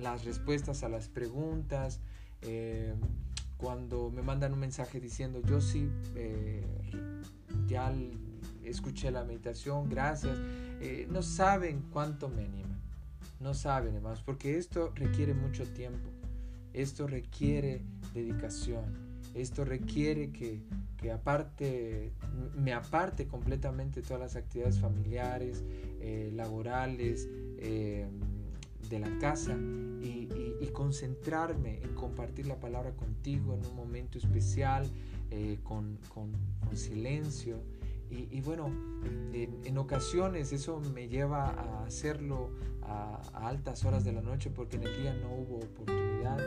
las 0.00 0.24
respuestas 0.24 0.82
a 0.82 0.88
las 0.88 1.08
preguntas, 1.08 2.00
eh, 2.42 2.94
cuando 3.56 4.10
me 4.10 4.22
mandan 4.22 4.52
un 4.52 4.58
mensaje 4.58 5.00
diciendo 5.00 5.40
yo 5.40 5.60
sí, 5.60 5.88
eh, 6.16 6.64
ya 7.68 7.92
escuché 8.64 9.10
la 9.10 9.24
meditación, 9.24 9.88
gracias, 9.88 10.36
eh, 10.80 11.06
no 11.10 11.22
saben 11.22 11.82
cuánto 11.92 12.28
me 12.28 12.44
animan, 12.44 12.80
no 13.40 13.54
saben 13.54 13.94
hermanos, 13.94 14.22
porque 14.24 14.58
esto 14.58 14.92
requiere 14.96 15.34
mucho 15.34 15.64
tiempo, 15.64 16.08
esto 16.72 17.06
requiere 17.06 17.82
dedicación 18.14 19.11
esto 19.34 19.64
requiere 19.64 20.30
que, 20.30 20.62
aparte, 21.10 22.12
me 22.56 22.72
aparte 22.72 23.26
completamente 23.26 24.02
todas 24.02 24.20
las 24.20 24.36
actividades 24.36 24.78
familiares, 24.78 25.64
eh, 26.00 26.30
laborales, 26.34 27.28
eh, 27.58 28.06
de 28.88 28.98
la 28.98 29.18
casa 29.18 29.56
y, 29.56 30.28
concentrarme 30.72 31.82
en 31.82 31.94
compartir 31.94 32.46
la 32.46 32.58
palabra 32.58 32.92
contigo 32.92 33.54
en 33.54 33.66
un 33.66 33.76
momento 33.76 34.16
especial, 34.16 34.90
eh, 35.30 35.58
con, 35.62 35.98
silencio. 36.74 37.62
Y, 38.10 38.40
bueno, 38.40 38.70
en, 39.32 39.78
ocasiones 39.78 40.52
eso 40.52 40.80
me 40.94 41.08
lleva 41.08 41.50
a 41.50 41.84
hacerlo 41.84 42.50
a, 42.82 43.48
altas 43.48 43.84
horas 43.84 44.04
de 44.04 44.12
la 44.12 44.22
noche 44.22 44.50
porque 44.50 44.76
en 44.76 44.84
el 44.84 45.02
día 45.02 45.14
no 45.14 45.34
hubo 45.34 45.56
oportunidad. 45.56 46.38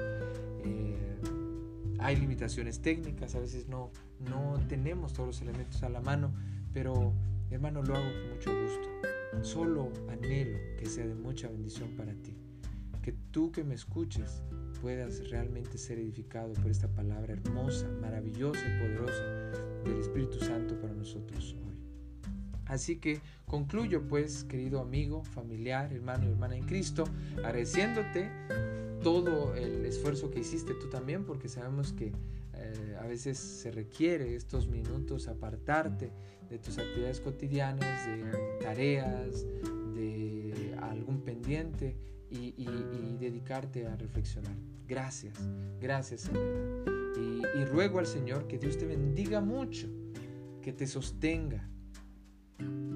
Hay 2.05 2.17
limitaciones 2.17 2.83
técnicas, 2.83 3.33
a 3.33 3.39
veces 3.39 3.67
no, 3.67 3.89
no 4.19 4.59
tenemos 4.67 5.11
todos 5.13 5.25
los 5.25 5.41
elementos 5.41 5.81
a 5.81 5.89
la 5.89 6.01
mano, 6.01 6.31
pero 6.71 7.15
hermano, 7.49 7.81
lo 7.81 7.95
hago 7.95 8.05
con 8.05 8.29
mucho 8.29 8.51
gusto. 8.61 8.89
Solo 9.41 9.91
anhelo 10.09 10.59
que 10.77 10.85
sea 10.85 11.07
de 11.07 11.15
mucha 11.15 11.47
bendición 11.47 11.89
para 11.97 12.13
ti. 12.13 12.37
Que 13.01 13.11
tú 13.31 13.51
que 13.51 13.63
me 13.63 13.73
escuches 13.73 14.43
puedas 14.81 15.31
realmente 15.31 15.79
ser 15.79 15.97
edificado 15.97 16.53
por 16.53 16.69
esta 16.69 16.87
palabra 16.87 17.33
hermosa, 17.33 17.87
maravillosa 17.99 18.61
y 18.61 18.79
poderosa 18.81 19.23
del 19.83 19.99
Espíritu 19.99 20.39
Santo 20.41 20.79
para 20.79 20.93
nosotros 20.93 21.55
hoy. 21.65 21.75
Así 22.67 22.97
que 22.97 23.19
concluyo 23.47 24.07
pues, 24.07 24.43
querido 24.43 24.79
amigo, 24.79 25.23
familiar, 25.23 25.91
hermano 25.91 26.25
y 26.25 26.29
hermana 26.29 26.55
en 26.55 26.65
Cristo, 26.65 27.03
agradeciéndote 27.37 28.29
todo 29.05 29.53
el 29.53 29.85
esfuerzo 29.85 30.31
que 30.31 30.39
hiciste 30.39 30.73
tú 30.73 30.89
también, 30.89 31.25
porque 31.25 31.47
sabemos 31.47 31.93
que 31.93 32.11
eh, 32.55 32.97
a 32.99 33.05
veces 33.05 33.37
se 33.37 33.69
requiere 33.69 34.35
estos 34.35 34.67
minutos 34.67 35.27
apartarte 35.27 36.11
de 36.49 36.57
tus 36.57 36.79
actividades 36.79 37.19
cotidianas, 37.19 38.07
de 38.07 38.57
tareas, 38.63 39.45
de 39.93 40.75
algún 40.81 41.21
pendiente 41.21 41.95
y, 42.31 42.65
dedicarte 43.19 43.85
a 43.85 43.95
reflexionar. 43.95 44.55
Gracias, 44.87 45.37
gracias 45.79 46.21
Señor. 46.21 47.13
Y, 47.15 47.59
y 47.59 47.65
ruego 47.65 47.99
al 47.99 48.07
Señor 48.07 48.47
que 48.47 48.57
Dios 48.57 48.75
te 48.75 48.87
bendiga 48.87 49.39
mucho, 49.39 49.87
que 50.63 50.73
te 50.73 50.87
sostenga, 50.87 51.69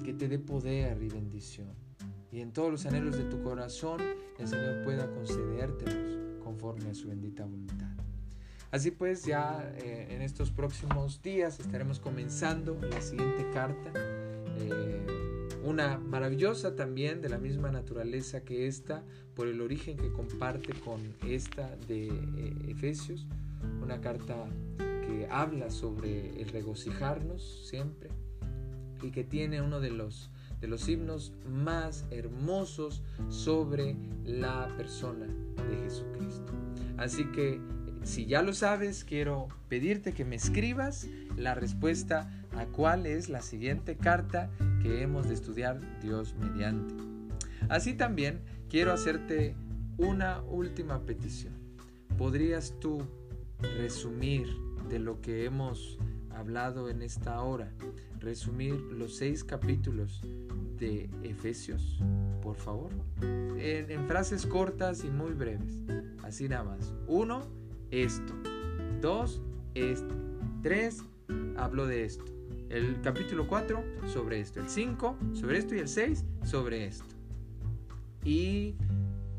que 0.04 0.12
te 0.12 0.26
dé 0.26 0.40
poder 0.40 1.00
y 1.00 1.08
bendición 1.08 1.89
y 2.32 2.40
en 2.40 2.52
todos 2.52 2.70
los 2.70 2.86
anhelos 2.86 3.16
de 3.16 3.24
tu 3.24 3.42
corazón 3.42 4.00
el 4.38 4.48
Señor 4.48 4.84
pueda 4.84 5.10
concedértelos 5.10 6.18
conforme 6.42 6.90
a 6.90 6.94
su 6.94 7.08
bendita 7.08 7.44
voluntad. 7.44 7.90
Así 8.70 8.92
pues, 8.92 9.24
ya 9.24 9.72
eh, 9.78 10.08
en 10.10 10.22
estos 10.22 10.50
próximos 10.50 11.22
días 11.22 11.58
estaremos 11.58 11.98
comenzando 11.98 12.78
la 12.80 13.00
siguiente 13.00 13.50
carta, 13.52 13.92
eh, 13.96 15.06
una 15.64 15.98
maravillosa 15.98 16.76
también 16.76 17.20
de 17.20 17.28
la 17.28 17.38
misma 17.38 17.72
naturaleza 17.72 18.44
que 18.44 18.68
esta, 18.68 19.02
por 19.34 19.48
el 19.48 19.60
origen 19.60 19.96
que 19.96 20.12
comparte 20.12 20.72
con 20.72 21.00
esta 21.26 21.76
de 21.88 22.08
eh, 22.08 22.54
Efesios, 22.68 23.26
una 23.82 24.00
carta 24.00 24.48
que 24.78 25.26
habla 25.28 25.70
sobre 25.70 26.40
el 26.40 26.48
regocijarnos 26.48 27.66
siempre 27.68 28.10
y 29.02 29.10
que 29.10 29.24
tiene 29.24 29.60
uno 29.60 29.80
de 29.80 29.90
los 29.90 30.30
de 30.60 30.68
los 30.68 30.88
himnos 30.88 31.32
más 31.48 32.04
hermosos 32.10 33.02
sobre 33.28 33.96
la 34.24 34.68
persona 34.76 35.26
de 35.26 35.76
Jesucristo. 35.84 36.52
Así 36.96 37.24
que 37.32 37.60
si 38.02 38.26
ya 38.26 38.42
lo 38.42 38.52
sabes, 38.52 39.04
quiero 39.04 39.48
pedirte 39.68 40.12
que 40.12 40.24
me 40.24 40.36
escribas 40.36 41.06
la 41.36 41.54
respuesta 41.54 42.30
a 42.56 42.66
cuál 42.66 43.06
es 43.06 43.28
la 43.28 43.42
siguiente 43.42 43.96
carta 43.96 44.50
que 44.82 45.02
hemos 45.02 45.28
de 45.28 45.34
estudiar 45.34 45.80
Dios 46.00 46.34
mediante. 46.34 46.94
Así 47.68 47.94
también 47.94 48.40
quiero 48.68 48.92
hacerte 48.92 49.54
una 49.98 50.42
última 50.42 51.04
petición. 51.04 51.54
¿Podrías 52.16 52.74
tú 52.80 53.06
resumir 53.76 54.48
de 54.88 54.98
lo 54.98 55.20
que 55.20 55.44
hemos 55.44 55.98
hablado 56.30 56.88
en 56.88 57.02
esta 57.02 57.42
hora, 57.42 57.72
resumir 58.18 58.74
los 58.74 59.16
seis 59.16 59.44
capítulos 59.44 60.22
de 60.80 61.10
Efesios, 61.22 62.00
por 62.42 62.56
favor, 62.56 62.90
en, 63.20 64.06
frases 64.08 64.46
cortas 64.46 65.04
y 65.04 65.10
muy 65.10 65.32
breves, 65.32 65.84
así 66.24 66.48
nada 66.48 66.64
más. 66.64 66.94
Uno, 67.06 67.42
esto. 67.90 68.32
Dos, 69.00 69.42
este. 69.74 70.14
Tres, 70.62 71.02
hablo 71.56 71.86
de 71.86 72.04
esto. 72.04 72.24
El 72.70 73.00
capítulo 73.02 73.46
4 73.46 73.82
sobre 74.06 74.40
esto. 74.40 74.60
El 74.60 74.68
5 74.68 75.16
sobre 75.34 75.58
esto 75.58 75.74
y 75.74 75.78
el 75.78 75.88
6 75.88 76.24
sobre 76.44 76.86
esto. 76.86 77.14
y 78.24 78.74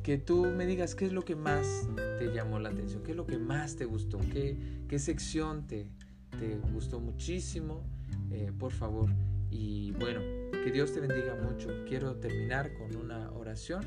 que 0.04 0.18
tú 0.18 0.46
me 0.46 0.66
digas 0.66 0.96
qué 0.96 1.06
es 1.06 1.12
lo 1.12 1.24
que 1.24 1.36
más 1.36 1.88
te 2.18 2.34
llamó 2.34 2.58
la 2.58 2.70
atención, 2.70 3.04
qué 3.04 3.12
es 3.12 3.18
lo 3.18 3.28
que 3.28 3.38
más 3.38 3.76
te 3.76 3.86
gustó, 3.86 4.18
qué, 4.34 4.58
qué 4.88 4.98
sección 4.98 5.68
te, 5.68 5.92
te 6.39 6.58
gustó 6.74 7.00
muchísimo, 7.00 7.84
eh, 8.32 8.52
por 8.58 8.72
favor. 8.72 9.12
Y 9.52 9.92
bueno, 9.92 10.22
que 10.64 10.72
Dios 10.72 10.93
te 10.93 10.99
bendiga 10.99 11.34
mucho. 11.36 11.70
Quiero 11.88 12.18
terminar 12.18 12.74
con 12.76 12.95
una 12.95 13.32
oración 13.32 13.84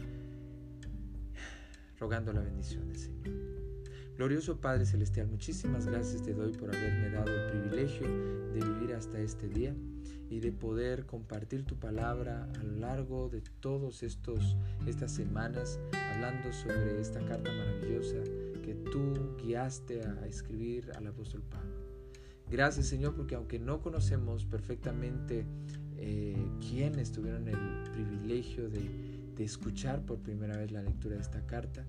rogando 2.00 2.32
la 2.32 2.40
bendición 2.40 2.88
del 2.88 2.98
Señor. 2.98 3.28
Glorioso 4.16 4.60
Padre 4.60 4.84
Celestial, 4.84 5.28
muchísimas 5.28 5.86
gracias 5.86 6.22
te 6.22 6.34
doy 6.34 6.52
por 6.52 6.74
haberme 6.74 7.10
dado 7.10 7.30
el 7.30 7.50
privilegio 7.50 8.08
de 8.52 8.60
vivir 8.60 8.94
hasta 8.94 9.20
este 9.20 9.48
día 9.48 9.74
y 10.30 10.40
de 10.40 10.50
poder 10.50 11.06
compartir 11.06 11.64
tu 11.64 11.76
palabra 11.76 12.48
a 12.58 12.62
lo 12.64 12.76
largo 12.76 13.28
de 13.28 13.40
todas 13.60 14.02
estas 14.02 15.12
semanas 15.12 15.78
hablando 16.12 16.52
sobre 16.52 17.00
esta 17.00 17.24
carta 17.24 17.52
maravillosa 17.52 18.16
que 18.64 18.74
tú 18.90 19.36
guiaste 19.36 20.02
a 20.04 20.26
escribir 20.26 20.90
al 20.96 21.06
apóstol 21.06 21.42
Pablo. 21.42 21.84
Gracias 22.50 22.86
Señor 22.86 23.14
porque 23.14 23.36
aunque 23.36 23.60
no 23.60 23.80
conocemos 23.80 24.44
perfectamente 24.44 25.46
eh, 25.98 26.36
quiénes 26.60 27.12
tuvieron 27.12 27.48
el 27.48 27.90
privilegio 27.92 28.68
de, 28.68 28.90
de 29.36 29.44
escuchar 29.44 30.04
por 30.04 30.18
primera 30.18 30.56
vez 30.56 30.70
la 30.70 30.82
lectura 30.82 31.16
de 31.16 31.22
esta 31.22 31.44
carta, 31.46 31.84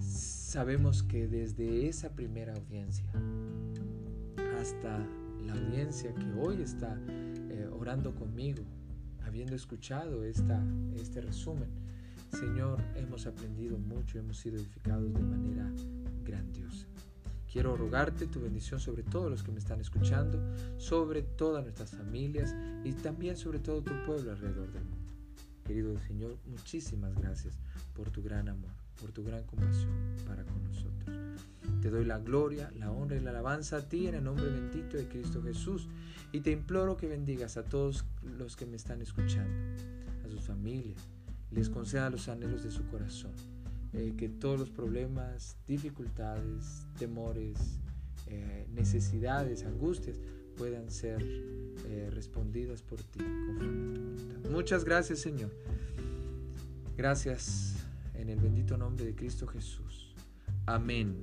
sabemos 0.00 1.02
que 1.02 1.28
desde 1.28 1.88
esa 1.88 2.14
primera 2.14 2.54
audiencia 2.54 3.10
hasta 4.58 4.98
la 5.44 5.52
audiencia 5.52 6.12
que 6.14 6.32
hoy 6.40 6.62
está 6.62 6.98
eh, 7.08 7.68
orando 7.72 8.14
conmigo, 8.14 8.64
habiendo 9.24 9.54
escuchado 9.54 10.24
esta, 10.24 10.62
este 10.96 11.20
resumen, 11.20 11.68
Señor, 12.32 12.82
hemos 12.96 13.26
aprendido 13.26 13.78
mucho, 13.78 14.18
hemos 14.18 14.38
sido 14.38 14.56
edificados 14.56 15.12
de 15.12 15.22
manera 15.22 15.70
grandiosa. 16.24 16.86
Quiero 17.56 17.74
rogarte 17.74 18.26
tu 18.26 18.42
bendición 18.42 18.80
sobre 18.80 19.02
todos 19.02 19.30
los 19.30 19.42
que 19.42 19.50
me 19.50 19.60
están 19.60 19.80
escuchando, 19.80 20.38
sobre 20.76 21.22
todas 21.22 21.64
nuestras 21.64 21.90
familias 21.90 22.54
y 22.84 22.92
también 22.92 23.34
sobre 23.34 23.60
todo 23.60 23.80
tu 23.82 23.94
pueblo 24.04 24.30
alrededor 24.30 24.70
del 24.74 24.84
mundo. 24.84 25.10
Querido 25.64 25.98
Señor, 26.00 26.36
muchísimas 26.44 27.14
gracias 27.14 27.54
por 27.94 28.10
tu 28.10 28.22
gran 28.22 28.50
amor, 28.50 28.72
por 29.00 29.10
tu 29.10 29.24
gran 29.24 29.42
compasión 29.44 29.90
para 30.26 30.44
con 30.44 30.62
nosotros. 30.64 31.16
Te 31.80 31.88
doy 31.88 32.04
la 32.04 32.18
gloria, 32.18 32.70
la 32.78 32.92
honra 32.92 33.16
y 33.16 33.20
la 33.20 33.30
alabanza 33.30 33.78
a 33.78 33.88
ti 33.88 34.06
en 34.06 34.16
el 34.16 34.24
nombre 34.24 34.44
bendito 34.50 34.98
de 34.98 35.08
Cristo 35.08 35.42
Jesús. 35.42 35.88
Y 36.32 36.40
te 36.40 36.50
imploro 36.50 36.98
que 36.98 37.08
bendigas 37.08 37.56
a 37.56 37.64
todos 37.64 38.04
los 38.36 38.54
que 38.54 38.66
me 38.66 38.76
están 38.76 39.00
escuchando, 39.00 39.56
a 40.26 40.28
sus 40.28 40.42
familias, 40.42 41.08
les 41.50 41.70
conceda 41.70 42.10
los 42.10 42.28
anhelos 42.28 42.64
de 42.64 42.70
su 42.70 42.86
corazón. 42.88 43.55
Eh, 43.96 44.12
que 44.14 44.28
todos 44.28 44.60
los 44.60 44.68
problemas, 44.68 45.56
dificultades, 45.66 46.86
temores, 46.98 47.56
eh, 48.26 48.66
necesidades, 48.74 49.64
angustias 49.64 50.20
puedan 50.58 50.90
ser 50.90 51.22
eh, 51.22 52.10
respondidas 52.12 52.82
por 52.82 53.02
ti 53.02 53.20
conforme 53.20 53.80
a 53.80 53.94
tu 53.94 54.00
voluntad. 54.00 54.50
Muchas 54.50 54.84
gracias 54.84 55.20
Señor. 55.20 55.50
Gracias 56.94 57.74
en 58.12 58.28
el 58.28 58.38
bendito 58.38 58.76
nombre 58.76 59.06
de 59.06 59.14
Cristo 59.14 59.46
Jesús. 59.46 60.14
Amén. 60.66 61.16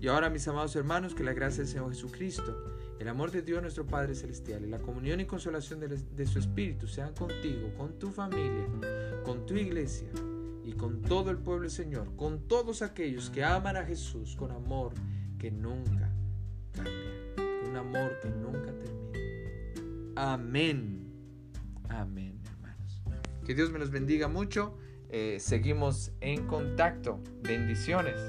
Y 0.00 0.08
ahora, 0.08 0.28
mis 0.28 0.46
amados 0.48 0.74
hermanos, 0.74 1.14
que 1.14 1.22
la 1.22 1.32
gracia 1.32 1.62
del 1.62 1.68
Señor 1.68 1.90
Jesucristo, 1.90 2.76
el 2.98 3.08
amor 3.08 3.30
de 3.30 3.42
Dios 3.42 3.62
nuestro 3.62 3.86
Padre 3.86 4.16
Celestial 4.16 4.64
y 4.64 4.68
la 4.68 4.80
comunión 4.80 5.20
y 5.20 5.26
consolación 5.26 5.78
de, 5.78 6.26
su 6.26 6.38
Espíritu 6.40 6.88
sean 6.88 7.14
contigo, 7.14 7.72
con 7.76 7.98
tu 8.00 8.10
familia, 8.10 8.66
con 9.24 9.46
tu 9.46 9.54
iglesia 9.54 10.08
con 10.76 11.02
todo 11.02 11.30
el 11.30 11.38
pueblo 11.38 11.68
Señor, 11.68 12.14
con 12.16 12.46
todos 12.48 12.82
aquellos 12.82 13.30
que 13.30 13.44
aman 13.44 13.76
a 13.76 13.84
Jesús 13.84 14.36
con 14.36 14.50
amor 14.50 14.92
que 15.38 15.50
nunca 15.50 16.10
cambia, 16.72 17.34
con 17.36 17.70
un 17.70 17.76
amor 17.76 18.18
que 18.22 18.28
nunca 18.28 18.72
termina. 18.72 18.96
Amén. 20.16 21.12
Amén, 21.88 22.40
hermanos. 22.44 23.02
Que 23.44 23.54
Dios 23.54 23.70
me 23.70 23.78
los 23.78 23.90
bendiga 23.90 24.28
mucho. 24.28 24.76
Eh, 25.08 25.36
seguimos 25.40 26.12
en 26.20 26.46
contacto. 26.46 27.20
Bendiciones. 27.42 28.20